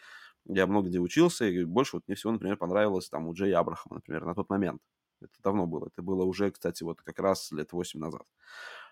я 0.47 0.67
много 0.67 0.89
где 0.89 0.99
учился, 0.99 1.45
и 1.45 1.63
больше 1.63 1.97
вот 1.97 2.03
мне 2.07 2.15
всего, 2.15 2.33
например, 2.33 2.57
понравилось 2.57 3.09
там 3.09 3.27
у 3.27 3.33
Джей 3.33 3.53
Абрахама, 3.53 3.95
например, 3.95 4.25
на 4.25 4.35
тот 4.35 4.49
момент. 4.49 4.81
Это 5.21 5.33
давно 5.43 5.65
было. 5.65 5.87
Это 5.87 6.01
было 6.01 6.23
уже, 6.23 6.51
кстати, 6.51 6.83
вот 6.83 7.01
как 7.01 7.19
раз 7.19 7.51
лет 7.51 7.71
8 7.71 7.99
назад. 7.99 8.23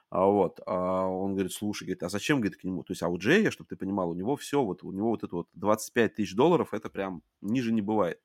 А 0.10 0.26
вот, 0.26 0.60
а 0.68 1.08
он 1.08 1.34
говорит, 1.34 1.54
слушай, 1.54 1.86
говорит, 1.86 2.04
а 2.04 2.10
зачем, 2.10 2.40
говорит, 2.40 2.60
к 2.60 2.64
нему? 2.64 2.84
То 2.84 2.92
есть, 2.92 3.02
а 3.02 3.10
у 3.10 3.18
Джея, 3.18 3.50
чтобы 3.50 3.68
ты 3.68 3.76
понимал, 3.76 4.12
у 4.12 4.14
него 4.14 4.36
все, 4.36 4.64
вот 4.64 4.84
у 4.84 4.92
него 4.92 5.10
вот 5.10 5.24
это 5.24 5.36
вот 5.36 5.48
25 5.54 6.16
тысяч 6.16 6.36
долларов, 6.36 6.74
это 6.74 6.90
прям 6.90 7.24
ниже 7.42 7.72
не 7.72 7.82
бывает. 7.82 8.22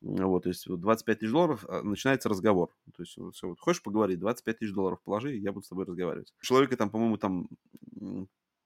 Вот, 0.00 0.42
то 0.42 0.48
есть 0.48 0.66
25 0.68 1.20
тысяч 1.20 1.30
долларов, 1.30 1.64
а, 1.68 1.82
начинается 1.82 2.28
разговор. 2.28 2.70
То 2.96 3.04
есть, 3.04 3.16
все, 3.34 3.48
вот, 3.48 3.60
хочешь 3.60 3.82
поговорить, 3.84 4.18
25 4.18 4.58
тысяч 4.58 4.72
долларов 4.72 5.00
положи, 5.04 5.36
я 5.36 5.52
буду 5.52 5.64
с 5.64 5.68
тобой 5.68 5.84
разговаривать. 5.84 6.34
Человека 6.40 6.76
там, 6.76 6.90
по-моему, 6.90 7.18
там 7.18 7.48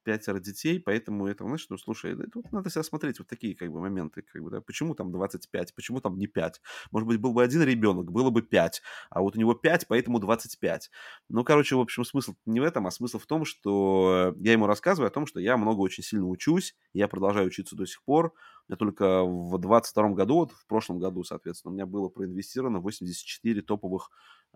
пятеро 0.07 0.39
детей, 0.39 0.79
поэтому 0.79 1.27
это, 1.27 1.43
знаешь, 1.43 1.67
ну, 1.69 1.77
слушай, 1.77 2.15
тут 2.31 2.49
надо 2.53 2.69
себя 2.69 2.83
смотреть, 2.83 3.19
вот 3.19 3.27
такие 3.27 3.55
как 3.57 3.69
бы 3.73 3.81
моменты, 3.81 4.21
как 4.21 4.41
бы, 4.41 4.49
да, 4.49 4.61
почему 4.61 4.95
там 4.95 5.11
25, 5.11 5.75
почему 5.75 5.99
там 5.99 6.17
не 6.17 6.27
5? 6.27 6.61
Может 6.91 7.07
быть, 7.09 7.19
был 7.19 7.33
бы 7.33 7.43
один 7.43 7.61
ребенок, 7.63 8.09
было 8.09 8.29
бы 8.29 8.41
5, 8.41 8.81
а 9.09 9.19
вот 9.21 9.35
у 9.35 9.39
него 9.39 9.53
5, 9.53 9.87
поэтому 9.89 10.19
25. 10.19 10.89
Ну, 11.27 11.43
короче, 11.43 11.75
в 11.75 11.81
общем, 11.81 12.05
смысл 12.05 12.35
не 12.45 12.61
в 12.61 12.63
этом, 12.63 12.87
а 12.87 12.91
смысл 12.91 13.19
в 13.19 13.25
том, 13.25 13.43
что 13.43 14.33
я 14.39 14.53
ему 14.53 14.65
рассказываю 14.65 15.07
о 15.07 15.11
том, 15.11 15.27
что 15.27 15.41
я 15.41 15.57
много 15.57 15.81
очень 15.81 16.03
сильно 16.03 16.25
учусь, 16.25 16.73
я 16.93 17.09
продолжаю 17.09 17.47
учиться 17.47 17.75
до 17.75 17.85
сих 17.85 18.01
пор, 18.03 18.33
я 18.69 18.77
только 18.77 19.23
в 19.25 19.57
22 19.57 20.09
году, 20.11 20.35
вот 20.35 20.51
в 20.53 20.65
прошлом 20.67 20.99
году, 20.99 21.25
соответственно, 21.25 21.71
у 21.71 21.75
меня 21.75 21.85
было 21.85 22.07
проинвестировано 22.07 22.79
84 22.79 23.61
топовых 23.61 24.09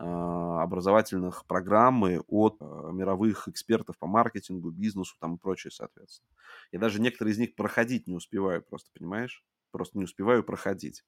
образовательных 0.03 1.45
программы 1.45 2.21
от 2.27 2.57
э, 2.59 2.65
мировых 2.91 3.47
экспертов 3.47 3.97
по 3.97 4.07
маркетингу, 4.07 4.71
бизнесу 4.71 5.15
там 5.19 5.35
и 5.35 5.37
прочее, 5.37 5.71
соответственно. 5.71 6.29
Я 6.71 6.79
даже 6.79 7.01
некоторые 7.01 7.33
из 7.33 7.37
них 7.37 7.55
проходить 7.55 8.07
не 8.07 8.15
успеваю 8.15 8.61
просто, 8.61 8.89
понимаешь? 8.93 9.43
Просто 9.71 9.97
не 9.97 10.03
успеваю 10.03 10.43
проходить. 10.43 11.03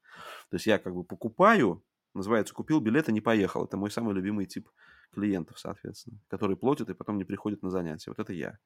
То 0.50 0.56
есть 0.56 0.66
я 0.66 0.80
как 0.80 0.96
бы 0.96 1.04
покупаю, 1.04 1.84
называется 2.14 2.54
«Купил 2.54 2.80
билет 2.80 3.10
и 3.10 3.14
не 3.14 3.22
поехал». 3.22 3.66
Это 3.66 3.78
мой 3.78 3.92
самый 3.92 4.14
любимый 4.14 4.46
тип 4.46 4.70
клиентов, 5.14 5.60
соответственно, 5.60 6.20
которые 6.28 6.58
платят 6.58 6.90
и 6.90 6.94
потом 6.94 7.18
не 7.18 7.24
приходят 7.26 7.64
на 7.64 7.70
занятия. 7.70 8.12
Вот 8.12 8.20
это 8.20 8.34
я. 8.34 8.60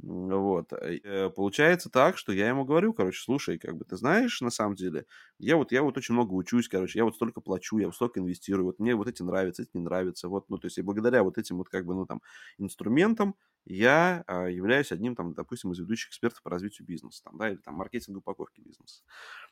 Вот. 0.00 0.72
Э, 0.72 1.30
получается 1.30 1.90
так, 1.90 2.18
что 2.18 2.32
я 2.32 2.48
ему 2.48 2.64
говорю, 2.64 2.92
короче, 2.94 3.20
слушай, 3.22 3.58
как 3.58 3.76
бы 3.76 3.84
ты 3.84 3.96
знаешь, 3.96 4.40
на 4.40 4.50
самом 4.50 4.74
деле, 4.74 5.06
я 5.38 5.56
вот, 5.56 5.72
я 5.72 5.82
вот 5.82 5.96
очень 5.96 6.14
много 6.14 6.32
учусь, 6.34 6.68
короче, 6.68 6.98
я 6.98 7.04
вот 7.04 7.14
столько 7.14 7.40
плачу, 7.40 7.78
я 7.78 7.86
вот 7.86 7.94
столько 7.94 8.20
инвестирую, 8.20 8.66
вот 8.66 8.78
мне 8.78 8.94
вот 8.96 9.08
эти 9.08 9.22
нравятся, 9.22 9.62
эти 9.62 9.70
не 9.74 9.82
нравятся, 9.82 10.28
вот, 10.28 10.48
ну, 10.48 10.58
то 10.58 10.66
есть 10.66 10.78
и 10.78 10.82
благодаря 10.82 11.22
вот 11.22 11.38
этим 11.38 11.58
вот 11.58 11.68
как 11.68 11.84
бы, 11.86 11.94
ну, 11.94 12.06
там, 12.06 12.20
инструментам 12.58 13.34
я 13.64 14.24
а, 14.26 14.46
являюсь 14.48 14.92
одним, 14.92 15.14
там, 15.14 15.34
допустим, 15.34 15.72
из 15.72 15.78
ведущих 15.78 16.10
экспертов 16.10 16.42
по 16.42 16.50
развитию 16.50 16.86
бизнеса, 16.86 17.22
там, 17.24 17.38
да, 17.38 17.50
или 17.50 17.58
там 17.58 17.74
маркетинг 17.74 18.18
упаковки 18.18 18.60
бизнеса. 18.60 19.02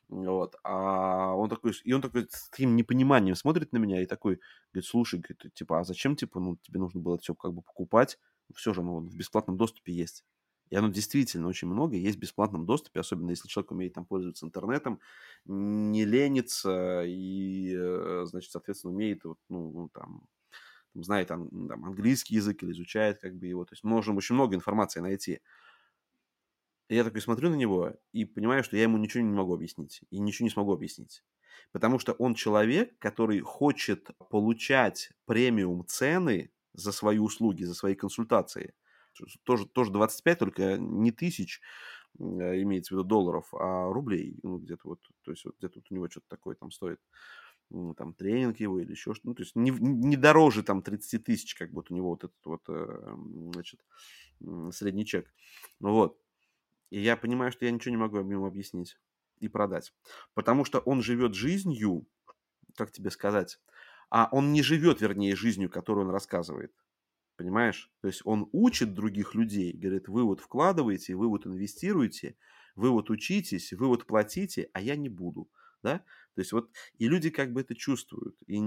Вот. 0.08 0.56
А 0.64 1.34
он 1.34 1.48
такой, 1.48 1.72
и 1.84 1.92
он 1.92 2.02
такой 2.02 2.26
с 2.28 2.48
таким 2.50 2.76
непониманием 2.76 3.36
смотрит 3.36 3.72
на 3.72 3.78
меня 3.78 4.02
и 4.02 4.06
такой, 4.06 4.40
говорит, 4.72 4.88
слушай, 4.88 5.20
говорит, 5.20 5.54
типа, 5.54 5.80
а 5.80 5.84
зачем, 5.84 6.16
типа, 6.16 6.40
ну, 6.40 6.56
тебе 6.56 6.80
нужно 6.80 7.00
было 7.00 7.18
все 7.18 7.34
как 7.34 7.52
бы 7.52 7.62
покупать, 7.62 8.18
все 8.54 8.74
же, 8.74 8.82
ну, 8.82 9.00
в 9.00 9.14
бесплатном 9.14 9.56
доступе 9.56 9.92
есть. 9.92 10.24
И 10.70 10.76
оно 10.76 10.88
действительно 10.88 11.48
очень 11.48 11.68
много 11.68 11.96
есть 11.96 12.16
в 12.16 12.20
бесплатном 12.20 12.64
доступе, 12.64 13.00
особенно 13.00 13.30
если 13.30 13.48
человек 13.48 13.72
умеет 13.72 13.94
там 13.94 14.06
пользоваться 14.06 14.46
интернетом, 14.46 15.00
не 15.44 16.04
ленится 16.04 17.02
и, 17.04 17.74
э, 17.76 18.24
значит, 18.26 18.52
соответственно, 18.52 18.94
умеет, 18.94 19.24
вот, 19.24 19.38
ну, 19.48 19.72
ну 19.72 19.88
там, 20.94 21.04
знает 21.04 21.28
там, 21.28 21.48
английский 21.84 22.36
язык 22.36 22.62
или 22.62 22.72
изучает 22.72 23.18
как 23.20 23.36
бы 23.36 23.46
его. 23.46 23.64
То 23.64 23.72
есть 23.74 23.84
можем 23.84 24.16
очень 24.16 24.34
много 24.34 24.54
информации 24.54 25.00
найти. 25.00 25.40
И 26.88 26.96
я 26.96 27.04
такой 27.04 27.20
смотрю 27.20 27.50
на 27.50 27.54
него 27.54 27.94
и 28.12 28.24
понимаю, 28.24 28.64
что 28.64 28.76
я 28.76 28.82
ему 28.82 28.98
ничего 28.98 29.22
не 29.22 29.32
могу 29.32 29.54
объяснить. 29.54 30.02
И 30.10 30.18
ничего 30.18 30.44
не 30.44 30.50
смогу 30.50 30.72
объяснить. 30.72 31.22
Потому 31.72 31.98
что 31.98 32.12
он 32.14 32.34
человек, 32.34 32.98
который 32.98 33.40
хочет 33.40 34.10
получать 34.28 35.10
премиум 35.24 35.86
цены 35.86 36.50
за 36.72 36.90
свои 36.90 37.18
услуги, 37.18 37.62
за 37.64 37.74
свои 37.74 37.94
консультации. 37.94 38.74
Тоже, 39.44 39.66
тоже 39.68 39.92
25, 39.92 40.38
только 40.38 40.78
не 40.78 41.12
тысяч, 41.12 41.60
э, 42.18 42.22
имеется 42.62 42.94
в 42.94 42.98
виду 42.98 43.04
долларов, 43.08 43.52
а 43.54 43.92
рублей. 43.92 44.38
Ну, 44.42 44.58
где-то 44.58 44.88
вот, 44.88 45.00
то 45.22 45.30
есть 45.30 45.44
вот 45.44 45.56
где-то 45.58 45.78
вот 45.80 45.86
у 45.90 45.94
него 45.94 46.08
что-то 46.08 46.26
такое 46.28 46.56
там 46.56 46.70
стоит. 46.72 47.00
Там 47.96 48.14
тренинг 48.14 48.58
его 48.58 48.80
или 48.80 48.90
еще 48.90 49.14
что-то. 49.14 49.28
Ну, 49.28 49.34
то 49.34 49.42
есть 49.42 49.54
не, 49.54 49.70
не 49.70 50.16
дороже 50.16 50.62
там 50.62 50.82
30 50.82 51.24
тысяч, 51.24 51.54
как 51.54 51.70
вот 51.70 51.90
у 51.90 51.94
него 51.94 52.10
вот 52.10 52.24
этот 52.24 52.44
вот, 52.44 52.62
э, 52.68 53.16
значит, 53.52 53.80
средний 54.72 55.06
чек. 55.06 55.32
Ну 55.78 55.92
вот. 55.92 56.18
И 56.90 57.00
я 57.00 57.16
понимаю, 57.16 57.52
что 57.52 57.64
я 57.64 57.70
ничего 57.70 57.92
не 57.92 58.00
могу 58.00 58.18
ему 58.18 58.46
объяснить 58.46 58.98
и 59.38 59.48
продать. 59.48 59.92
Потому 60.34 60.64
что 60.64 60.80
он 60.80 61.02
живет 61.02 61.34
жизнью, 61.34 62.06
как 62.76 62.90
тебе 62.90 63.10
сказать, 63.10 63.60
а 64.10 64.28
он 64.32 64.52
не 64.52 64.62
живет, 64.62 65.00
вернее, 65.00 65.36
жизнью, 65.36 65.70
которую 65.70 66.06
он 66.06 66.12
рассказывает. 66.12 66.72
Понимаешь? 67.36 67.90
То 68.02 68.08
есть 68.08 68.22
он 68.24 68.48
учит 68.52 68.92
других 68.92 69.34
людей, 69.34 69.72
говорит, 69.72 70.08
вы 70.08 70.24
вот 70.24 70.40
вкладываете, 70.40 71.14
вы 71.14 71.28
вот 71.28 71.46
инвестируете, 71.46 72.36
вы 72.74 72.90
вот 72.90 73.08
учитесь, 73.08 73.72
вы 73.72 73.86
вот 73.86 74.06
платите, 74.06 74.68
а 74.72 74.80
я 74.80 74.96
не 74.96 75.08
буду. 75.08 75.48
Да? 75.82 76.04
То 76.34 76.40
есть 76.40 76.52
вот 76.52 76.70
и 76.98 77.08
люди 77.08 77.30
как 77.30 77.52
бы 77.52 77.60
это 77.60 77.74
чувствуют. 77.74 78.36
И 78.46 78.58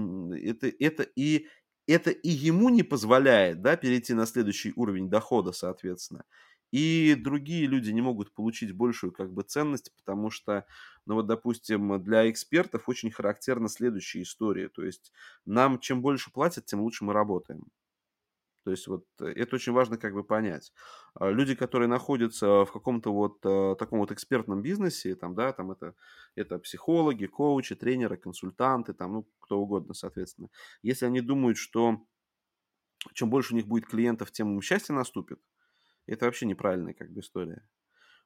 это, 0.44 0.68
это, 0.78 1.02
и, 1.02 1.48
это 1.86 2.10
и 2.10 2.28
ему 2.28 2.68
не 2.68 2.82
позволяет 2.82 3.62
да, 3.62 3.76
перейти 3.76 4.14
на 4.14 4.26
следующий 4.26 4.72
уровень 4.76 5.08
дохода, 5.10 5.52
соответственно. 5.52 6.24
И 6.72 7.14
другие 7.14 7.66
люди 7.66 7.90
не 7.90 8.02
могут 8.02 8.34
получить 8.34 8.72
большую 8.72 9.12
как 9.12 9.32
бы 9.32 9.44
ценность, 9.44 9.92
потому 9.96 10.30
что, 10.30 10.66
ну 11.06 11.14
вот, 11.14 11.26
допустим, 11.28 12.02
для 12.02 12.28
экспертов 12.28 12.88
очень 12.88 13.12
характерна 13.12 13.68
следующая 13.68 14.22
история. 14.22 14.68
То 14.68 14.84
есть 14.84 15.12
нам 15.46 15.78
чем 15.78 16.02
больше 16.02 16.32
платят, 16.32 16.66
тем 16.66 16.80
лучше 16.80 17.04
мы 17.04 17.12
работаем. 17.12 17.66
То 18.64 18.70
есть 18.70 18.86
вот 18.86 19.04
э, 19.20 19.26
это 19.26 19.56
очень 19.56 19.72
важно 19.72 19.98
как 19.98 20.14
бы 20.14 20.24
понять. 20.24 20.72
А 21.14 21.30
люди, 21.30 21.54
которые 21.54 21.88
находятся 21.88 22.64
в 22.64 22.72
каком-то 22.72 23.12
вот 23.12 23.38
э, 23.44 23.76
таком 23.78 24.00
вот 24.00 24.10
экспертном 24.10 24.62
бизнесе, 24.62 25.14
там, 25.14 25.34
да, 25.34 25.52
там 25.52 25.70
это, 25.70 25.94
это 26.34 26.58
психологи, 26.58 27.26
коучи, 27.26 27.74
тренеры, 27.74 28.16
консультанты, 28.16 28.94
там, 28.94 29.12
ну, 29.12 29.28
кто 29.40 29.60
угодно, 29.60 29.94
соответственно. 29.94 30.48
Если 30.82 31.06
они 31.06 31.20
думают, 31.20 31.58
что 31.58 31.98
чем 33.12 33.30
больше 33.30 33.52
у 33.52 33.56
них 33.56 33.66
будет 33.66 33.86
клиентов, 33.86 34.32
тем 34.32 34.54
им 34.54 34.62
счастье 34.62 34.94
наступит, 34.94 35.40
это 36.06 36.24
вообще 36.24 36.46
неправильная 36.46 36.94
как 36.94 37.10
бы 37.12 37.20
история. 37.20 37.66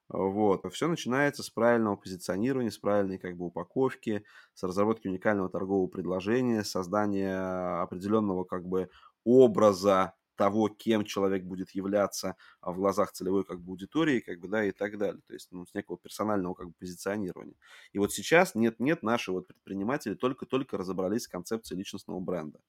Вот. 0.08 0.64
Все 0.72 0.88
начинается 0.88 1.42
с 1.42 1.50
правильного 1.50 1.96
позиционирования, 1.96 2.70
с 2.70 2.78
правильной 2.78 3.18
как 3.18 3.36
бы 3.36 3.46
упаковки, 3.46 4.24
с 4.54 4.62
разработки 4.62 5.06
уникального 5.06 5.50
торгового 5.50 5.86
предложения, 5.86 6.64
создания 6.64 7.82
определенного 7.82 8.44
как 8.44 8.66
бы 8.66 8.88
образа 9.24 10.14
того, 10.38 10.68
кем 10.68 11.04
человек 11.04 11.42
будет 11.42 11.72
являться 11.72 12.36
а, 12.60 12.72
в 12.72 12.76
глазах 12.76 13.12
целевой 13.12 13.44
как 13.44 13.60
бы 13.60 13.72
аудитории, 13.72 14.20
как 14.20 14.38
бы, 14.40 14.48
да, 14.48 14.64
и 14.64 14.70
так 14.70 14.96
далее. 14.96 15.20
То 15.26 15.34
есть, 15.34 15.48
ну, 15.50 15.66
с 15.66 15.74
некого 15.74 15.98
персонального 15.98 16.54
как 16.54 16.68
бы 16.68 16.74
позиционирования. 16.78 17.56
И 17.92 17.98
вот 17.98 18.12
сейчас 18.12 18.54
нет-нет, 18.54 19.02
наши 19.02 19.32
вот 19.32 19.48
предприниматели 19.48 20.14
только-только 20.14 20.78
разобрались 20.78 21.24
с 21.24 21.28
концепцией 21.28 21.78
личностного 21.78 22.20
бренда 22.20 22.60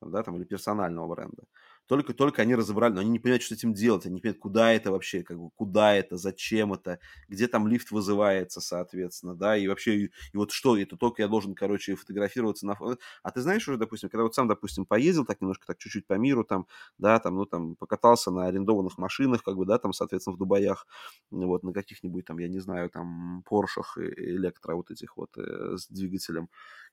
да, 0.00 0.22
там, 0.22 0.36
или 0.36 0.44
персонального 0.44 1.12
бренда. 1.14 1.44
Только-только 1.86 2.42
они 2.42 2.54
разобрали, 2.54 2.92
но 2.92 3.00
они 3.00 3.10
не 3.10 3.18
понимают, 3.18 3.42
что 3.42 3.54
с 3.54 3.58
этим 3.58 3.72
делать, 3.72 4.04
они 4.04 4.16
не 4.16 4.20
понимают, 4.20 4.40
куда 4.40 4.72
это 4.72 4.90
вообще, 4.92 5.22
как 5.22 5.38
бы, 5.38 5.50
куда 5.54 5.94
это, 5.94 6.18
зачем 6.18 6.74
это, 6.74 6.98
где 7.28 7.48
там 7.48 7.66
лифт 7.66 7.90
вызывается, 7.90 8.60
соответственно, 8.60 9.34
да, 9.34 9.56
и 9.56 9.66
вообще, 9.68 9.96
и, 9.96 10.04
и 10.32 10.36
вот 10.36 10.50
что, 10.50 10.76
это 10.76 10.96
только 10.98 11.22
я 11.22 11.28
должен, 11.28 11.54
короче, 11.54 11.94
фотографироваться 11.94 12.66
на... 12.66 12.76
А 13.22 13.30
ты 13.30 13.40
знаешь 13.40 13.66
уже, 13.66 13.78
допустим, 13.78 14.10
когда 14.10 14.24
вот 14.24 14.34
сам, 14.34 14.48
допустим, 14.48 14.84
поездил 14.84 15.24
так 15.24 15.40
немножко, 15.40 15.66
так 15.66 15.78
чуть-чуть 15.78 16.06
по 16.06 16.14
миру, 16.14 16.44
там, 16.44 16.66
да, 16.98 17.18
там, 17.20 17.36
ну, 17.36 17.46
там, 17.46 17.74
покатался 17.76 18.30
на 18.30 18.46
арендованных 18.46 18.98
машинах, 18.98 19.42
как 19.42 19.56
бы, 19.56 19.64
да, 19.64 19.78
там, 19.78 19.94
соответственно, 19.94 20.36
в 20.36 20.38
Дубаях, 20.38 20.86
вот, 21.30 21.62
на 21.62 21.72
каких-нибудь 21.72 22.26
там, 22.26 22.38
я 22.38 22.48
не 22.48 22.58
знаю, 22.60 22.90
там, 22.90 23.42
Поршах 23.48 23.96
электро 23.98 24.74
вот 24.74 24.90
этих 24.90 25.16
вот 25.16 25.30
э, 25.38 25.76
с 25.76 25.88
двигателем, 25.88 26.48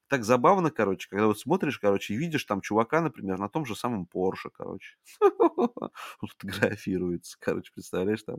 так 0.07 0.23
забавно, 0.23 0.71
короче, 0.71 1.07
когда 1.09 1.27
вот 1.27 1.39
смотришь, 1.39 1.79
короче, 1.79 2.13
и 2.13 2.17
видишь 2.17 2.45
там 2.45 2.61
чувака, 2.61 3.01
например, 3.01 3.39
на 3.39 3.49
том 3.49 3.65
же 3.65 3.75
самом 3.75 4.05
Порше, 4.05 4.49
короче, 4.51 4.97
фотографируется, 6.19 7.37
короче, 7.39 7.71
представляешь, 7.73 8.23
там, 8.23 8.37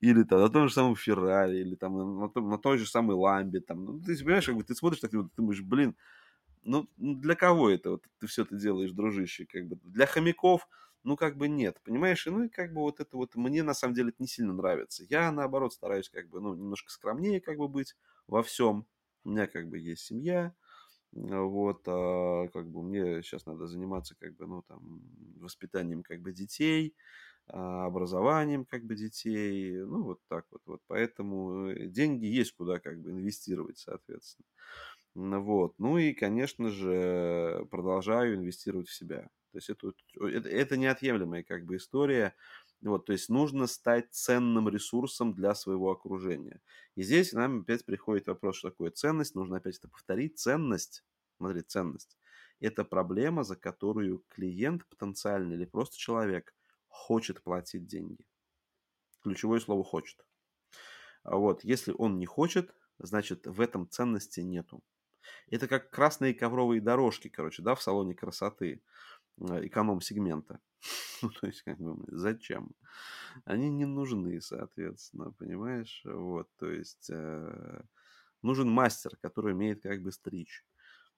или 0.00 0.22
там 0.24 0.40
на 0.40 0.48
том 0.50 0.68
же 0.68 0.74
самом 0.74 0.96
Феррари, 0.96 1.58
или 1.58 1.76
там 1.76 2.18
на, 2.20 2.28
том, 2.28 2.48
на 2.50 2.58
той 2.58 2.78
же 2.78 2.86
самой 2.86 3.16
Ламбе, 3.16 3.60
там, 3.60 3.84
ну, 3.84 4.00
ты 4.00 4.16
понимаешь, 4.18 4.46
как 4.46 4.56
бы 4.56 4.64
ты 4.64 4.74
смотришь, 4.74 5.00
так, 5.00 5.10
ты 5.12 5.22
думаешь, 5.36 5.62
блин, 5.62 5.96
ну, 6.62 6.88
ну, 6.96 7.14
для 7.14 7.34
кого 7.36 7.70
это 7.70 7.90
вот 7.92 8.04
ты 8.18 8.26
все 8.26 8.42
это 8.42 8.56
делаешь, 8.56 8.90
дружище, 8.92 9.46
как 9.46 9.66
бы, 9.66 9.76
для 9.84 10.06
хомяков, 10.06 10.68
ну, 11.04 11.16
как 11.16 11.36
бы 11.36 11.48
нет, 11.48 11.80
понимаешь, 11.84 12.26
и 12.26 12.30
ну, 12.30 12.44
и 12.44 12.48
как 12.48 12.72
бы 12.72 12.80
вот 12.80 13.00
это 13.00 13.16
вот, 13.16 13.36
мне 13.36 13.62
на 13.62 13.74
самом 13.74 13.94
деле 13.94 14.08
это 14.10 14.16
не 14.22 14.26
сильно 14.28 14.52
нравится, 14.52 15.04
я, 15.08 15.30
наоборот, 15.32 15.72
стараюсь, 15.72 16.08
как 16.10 16.28
бы, 16.28 16.40
ну, 16.40 16.54
немножко 16.54 16.90
скромнее, 16.90 17.40
как 17.40 17.58
бы, 17.58 17.68
быть 17.68 17.96
во 18.26 18.42
всем, 18.42 18.86
у 19.24 19.30
меня, 19.30 19.46
как 19.46 19.68
бы, 19.68 19.78
есть 19.78 20.02
семья, 20.04 20.54
вот, 21.16 21.82
а 21.88 22.48
как 22.48 22.68
бы 22.70 22.82
мне 22.82 23.22
сейчас 23.22 23.46
надо 23.46 23.66
заниматься 23.66 24.14
как 24.18 24.36
бы, 24.36 24.46
ну, 24.46 24.62
там, 24.62 25.02
воспитанием 25.40 26.02
как 26.02 26.20
бы 26.20 26.32
детей, 26.32 26.94
а, 27.48 27.86
образованием 27.86 28.64
как 28.66 28.84
бы 28.84 28.96
детей, 28.96 29.78
ну, 29.84 30.04
вот 30.04 30.20
так 30.28 30.46
вот, 30.50 30.62
вот, 30.66 30.82
поэтому 30.88 31.68
э, 31.70 31.86
деньги 31.88 32.26
есть 32.26 32.52
куда 32.52 32.80
как 32.80 33.00
бы 33.00 33.12
инвестировать, 33.12 33.78
соответственно. 33.78 34.46
Вот, 35.14 35.74
ну 35.78 35.96
и, 35.98 36.12
конечно 36.12 36.70
же, 36.70 37.66
продолжаю 37.70 38.36
инвестировать 38.36 38.88
в 38.88 38.94
себя. 38.94 39.30
То 39.52 39.58
есть 39.58 39.70
это, 39.70 39.92
это, 40.20 40.48
это 40.50 40.76
неотъемлемая 40.76 41.42
как 41.42 41.64
бы 41.64 41.76
история, 41.76 42.34
вот, 42.82 43.06
то 43.06 43.12
есть 43.12 43.28
нужно 43.28 43.66
стать 43.66 44.12
ценным 44.12 44.68
ресурсом 44.68 45.34
для 45.34 45.54
своего 45.54 45.90
окружения. 45.90 46.60
И 46.94 47.02
здесь 47.02 47.32
нам 47.32 47.60
опять 47.60 47.84
приходит 47.84 48.26
вопрос, 48.26 48.56
что 48.56 48.70
такое 48.70 48.90
ценность. 48.90 49.34
Нужно 49.34 49.56
опять 49.56 49.78
это 49.78 49.88
повторить. 49.88 50.38
Ценность, 50.38 51.04
смотри, 51.38 51.62
ценность. 51.62 52.18
Это 52.60 52.84
проблема, 52.84 53.44
за 53.44 53.56
которую 53.56 54.24
клиент 54.28 54.86
потенциальный 54.88 55.56
или 55.56 55.64
просто 55.64 55.98
человек 55.98 56.54
хочет 56.88 57.42
платить 57.42 57.86
деньги. 57.86 58.26
Ключевое 59.22 59.60
слово 59.60 59.84
«хочет». 59.84 60.24
А 61.22 61.36
вот, 61.36 61.64
если 61.64 61.92
он 61.96 62.18
не 62.18 62.26
хочет, 62.26 62.74
значит 62.98 63.46
в 63.46 63.60
этом 63.60 63.88
ценности 63.90 64.40
нету. 64.40 64.82
Это 65.50 65.66
как 65.66 65.90
красные 65.90 66.34
ковровые 66.34 66.80
дорожки, 66.80 67.28
короче, 67.28 67.62
да, 67.62 67.74
в 67.74 67.82
салоне 67.82 68.14
красоты 68.14 68.82
эконом-сегмента. 69.40 70.60
Ну, 71.22 71.30
то 71.30 71.46
есть, 71.46 71.62
как 71.62 71.78
бы, 71.78 71.96
зачем? 72.08 72.72
Они 73.44 73.70
не 73.70 73.86
нужны, 73.86 74.40
соответственно, 74.40 75.32
понимаешь? 75.32 76.02
Вот, 76.04 76.48
то 76.58 76.70
есть, 76.70 77.08
э, 77.10 77.82
нужен 78.42 78.70
мастер, 78.70 79.16
который 79.22 79.54
умеет 79.54 79.82
как 79.82 80.02
бы 80.02 80.12
стричь. 80.12 80.64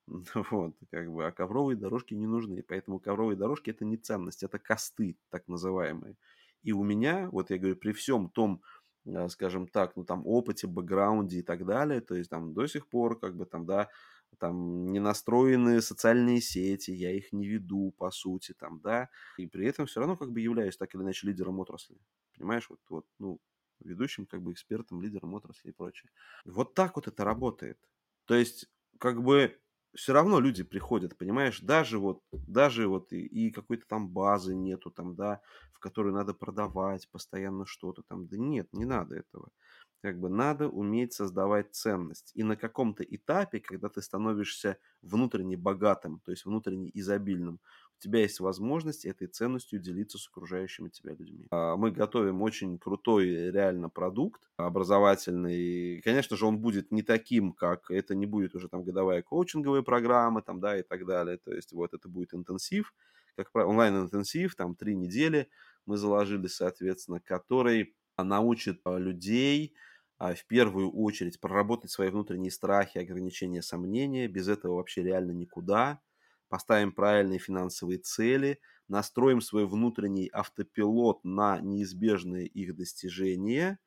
Вот, 0.51 0.75
как 0.91 1.11
бы, 1.11 1.27
а 1.27 1.31
ковровые 1.31 1.77
дорожки 1.77 2.13
не 2.15 2.27
нужны. 2.27 2.63
Поэтому 2.63 2.99
ковровые 2.99 3.37
дорожки 3.37 3.69
это 3.71 3.85
не 3.85 3.97
ценность, 3.97 4.43
это 4.43 4.59
косты, 4.59 5.17
так 5.29 5.47
называемые. 5.47 6.17
И 6.63 6.71
у 6.73 6.83
меня, 6.83 7.29
вот 7.31 7.51
я 7.51 7.57
говорю, 7.57 7.75
при 7.77 7.91
всем 7.93 8.29
том, 8.29 8.61
э, 9.05 9.29
скажем 9.29 9.67
так, 9.67 9.95
ну 9.95 10.03
там 10.03 10.25
опыте, 10.25 10.67
бэкграунде 10.67 11.39
и 11.39 11.41
так 11.43 11.65
далее, 11.65 12.01
то 12.01 12.15
есть 12.15 12.29
там 12.29 12.53
до 12.53 12.67
сих 12.67 12.87
пор, 12.89 13.19
как 13.19 13.35
бы 13.35 13.45
там, 13.45 13.65
да, 13.65 13.89
там 14.39 14.91
не 14.91 14.99
настроены 14.99 15.81
социальные 15.81 16.41
сети, 16.41 16.91
я 16.91 17.11
их 17.11 17.31
не 17.33 17.47
веду, 17.47 17.93
по 17.97 18.11
сути, 18.11 18.53
там, 18.53 18.79
да, 18.81 19.09
и 19.37 19.47
при 19.47 19.67
этом 19.67 19.85
все 19.85 19.99
равно 19.99 20.17
как 20.17 20.31
бы 20.31 20.39
являюсь 20.41 20.77
так 20.77 20.95
или 20.95 21.01
иначе 21.01 21.27
лидером 21.27 21.59
отрасли. 21.59 21.97
Понимаешь, 22.37 22.69
вот, 22.69 22.79
вот 22.89 23.05
ну, 23.19 23.39
ведущим 23.79 24.25
как 24.25 24.41
бы 24.41 24.51
экспертом, 24.53 25.01
лидером 25.01 25.33
отрасли 25.33 25.69
и 25.69 25.73
прочее. 25.73 26.11
Вот 26.45 26.73
так 26.73 26.95
вот 26.95 27.07
это 27.07 27.23
работает. 27.23 27.79
То 28.25 28.35
есть, 28.35 28.67
как 28.99 29.23
бы 29.23 29.59
все 29.95 30.13
равно 30.13 30.39
люди 30.39 30.63
приходят, 30.63 31.17
понимаешь, 31.17 31.61
даже 31.61 31.97
вот, 31.97 32.21
даже 32.31 32.87
вот 32.87 33.11
и, 33.11 33.25
и 33.25 33.51
какой-то 33.51 33.87
там 33.87 34.09
базы 34.09 34.55
нету 34.55 34.91
там, 34.91 35.15
да, 35.15 35.41
в 35.73 35.79
которую 35.79 36.13
надо 36.13 36.33
продавать 36.33 37.09
постоянно 37.09 37.65
что-то 37.65 38.03
там, 38.03 38.27
да 38.27 38.37
нет, 38.37 38.67
не 38.71 38.85
надо 38.85 39.15
этого 39.15 39.49
как 40.01 40.19
бы 40.19 40.29
надо 40.29 40.69
уметь 40.69 41.13
создавать 41.13 41.73
ценность. 41.73 42.31
И 42.33 42.43
на 42.43 42.55
каком-то 42.55 43.03
этапе, 43.03 43.59
когда 43.59 43.89
ты 43.89 44.01
становишься 44.01 44.77
внутренне 45.01 45.57
богатым, 45.57 46.21
то 46.23 46.31
есть 46.31 46.45
внутренне 46.45 46.89
изобильным, 46.93 47.59
у 47.97 48.01
тебя 48.01 48.19
есть 48.19 48.39
возможность 48.39 49.05
этой 49.05 49.27
ценностью 49.27 49.79
делиться 49.79 50.17
с 50.17 50.27
окружающими 50.29 50.87
тебя 50.87 51.13
людьми. 51.13 51.47
А, 51.51 51.75
мы 51.75 51.91
готовим 51.91 52.41
очень 52.41 52.79
крутой 52.79 53.51
реально 53.51 53.89
продукт 53.89 54.49
образовательный. 54.55 56.01
Конечно 56.01 56.37
же, 56.37 56.45
он 56.45 56.59
будет 56.59 56.91
не 56.91 57.03
таким, 57.03 57.51
как 57.51 57.91
это 57.91 58.15
не 58.15 58.25
будет 58.25 58.55
уже 58.55 58.69
там 58.69 58.83
годовая 58.83 59.21
коучинговая 59.21 59.81
программа 59.81 60.41
там, 60.41 60.61
да, 60.61 60.77
и 60.77 60.81
так 60.81 61.05
далее. 61.05 61.37
То 61.37 61.53
есть 61.53 61.73
вот 61.73 61.93
это 61.93 62.07
будет 62.07 62.33
интенсив, 62.33 62.93
как 63.35 63.53
онлайн-интенсив, 63.53 64.55
там 64.55 64.75
три 64.75 64.95
недели 64.95 65.49
мы 65.85 65.97
заложили, 65.97 66.47
соответственно, 66.47 67.19
который 67.19 67.95
научит 68.17 68.79
а, 68.85 68.97
людей 68.97 69.75
в 70.19 70.45
первую 70.47 70.91
очередь 70.91 71.39
проработать 71.39 71.91
свои 71.91 72.09
внутренние 72.09 72.51
страхи, 72.51 72.97
ограничения, 72.97 73.61
сомнения. 73.61 74.27
Без 74.27 74.47
этого 74.47 74.75
вообще 74.75 75.03
реально 75.03 75.31
никуда. 75.31 76.01
Поставим 76.49 76.91
правильные 76.91 77.39
финансовые 77.39 77.99
цели, 77.99 78.59
настроим 78.87 79.39
свой 79.39 79.65
внутренний 79.67 80.29
автопилот 80.33 81.23
на 81.23 81.59
неизбежные 81.59 82.47
их 82.47 82.75
достижения 82.75 83.79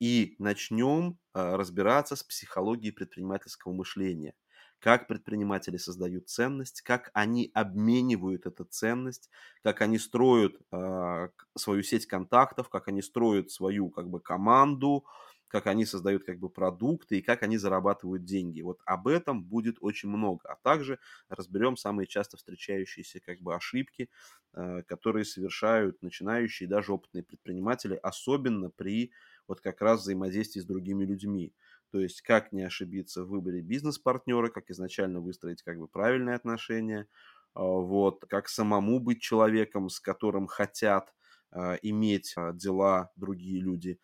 и 0.00 0.34
начнем 0.38 1.18
а, 1.32 1.56
разбираться 1.56 2.16
с 2.16 2.22
психологией 2.22 2.92
предпринимательского 2.92 3.72
мышления– 3.72 4.34
как 4.78 5.08
предприниматели 5.08 5.78
создают 5.78 6.28
ценность, 6.28 6.82
как 6.82 7.10
они 7.14 7.50
обменивают 7.54 8.46
эту 8.46 8.64
ценность, 8.64 9.30
как 9.62 9.80
они 9.80 9.98
строят 9.98 10.56
э, 10.70 11.28
свою 11.56 11.82
сеть 11.82 12.06
контактов, 12.06 12.68
как 12.68 12.88
они 12.88 13.00
строят 13.02 13.50
свою 13.50 13.88
как 13.90 14.08
бы 14.10 14.20
команду, 14.20 15.06
как 15.48 15.66
они 15.66 15.84
создают 15.86 16.24
как 16.24 16.38
бы 16.38 16.48
продукты 16.50 17.18
и 17.18 17.22
как 17.22 17.42
они 17.42 17.56
зарабатывают 17.58 18.24
деньги. 18.24 18.62
Вот 18.62 18.80
об 18.84 19.08
этом 19.08 19.44
будет 19.44 19.76
очень 19.80 20.08
много. 20.08 20.48
А 20.48 20.56
также 20.56 20.98
разберем 21.28 21.76
самые 21.76 22.06
часто 22.06 22.36
встречающиеся 22.36 23.20
как 23.20 23.40
бы 23.40 23.54
ошибки, 23.54 24.10
э, 24.54 24.82
которые 24.82 25.24
совершают 25.24 26.02
начинающие 26.02 26.68
даже 26.68 26.92
опытные 26.92 27.22
предприниматели, 27.24 27.94
особенно 28.02 28.70
при 28.70 29.12
вот 29.48 29.60
как 29.60 29.80
раз 29.80 30.00
взаимодействии 30.00 30.60
с 30.60 30.64
другими 30.66 31.04
людьми. 31.04 31.54
То 31.90 32.00
есть 32.00 32.22
как 32.22 32.52
не 32.52 32.62
ошибиться 32.62 33.24
в 33.24 33.28
выборе 33.28 33.60
бизнес-партнера, 33.60 34.48
как 34.48 34.70
изначально 34.70 35.20
выстроить 35.20 35.62
как 35.62 35.78
бы 35.78 35.88
правильные 35.88 36.34
отношения, 36.36 37.06
а, 37.54 37.62
вот, 37.62 38.24
как 38.28 38.48
самому 38.48 38.98
быть 39.00 39.20
человеком, 39.22 39.88
с 39.88 40.00
которым 40.00 40.46
хотят 40.46 41.14
а, 41.52 41.74
иметь 41.82 42.34
дела 42.54 43.12
другие 43.16 43.60
люди, 43.60 44.00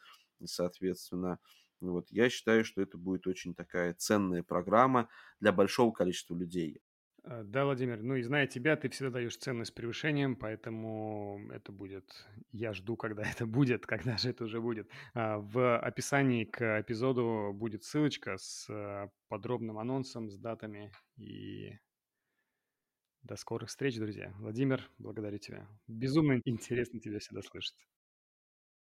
соответственно. 0.46 1.38
Вот, 1.80 2.06
я 2.10 2.30
считаю, 2.30 2.64
что 2.64 2.80
это 2.80 2.96
будет 2.96 3.26
очень 3.26 3.54
такая 3.54 3.94
ценная 3.94 4.42
программа 4.42 5.08
для 5.40 5.52
большого 5.52 5.92
количества 5.92 6.36
людей. 6.36 6.80
Э, 7.24 7.42
да, 7.44 7.64
Владимир, 7.64 8.02
ну 8.02 8.16
и 8.16 8.22
зная 8.22 8.46
тебя, 8.46 8.76
ты 8.76 8.88
всегда 8.88 9.10
даешь 9.10 9.36
ценность 9.36 9.74
превышением, 9.74 10.36
поэтому 10.36 11.40
это 11.52 11.70
будет, 11.72 12.26
я 12.50 12.72
жду, 12.72 12.96
когда 12.96 13.22
это 13.30 13.46
будет, 13.46 13.86
когда 13.86 14.16
же 14.16 14.30
это 14.30 14.44
уже 14.44 14.60
будет. 14.60 14.88
А, 15.14 15.38
в 15.38 15.78
описании 15.78 16.44
к 16.44 16.80
эпизоду 16.80 17.52
будет 17.54 17.84
ссылочка 17.84 18.36
с 18.38 18.68
э, 18.68 19.08
подробным 19.28 19.78
анонсом, 19.78 20.30
с 20.30 20.36
датами 20.36 20.92
и 21.16 21.78
до 23.22 23.36
скорых 23.36 23.68
встреч, 23.68 23.96
друзья. 23.96 24.34
Владимир, 24.38 24.90
благодарю 24.98 25.38
тебя. 25.38 25.68
Безумно 25.86 26.40
интересно 26.44 26.98
тебя 26.98 27.20
всегда 27.20 27.42
слышать. 27.42 27.76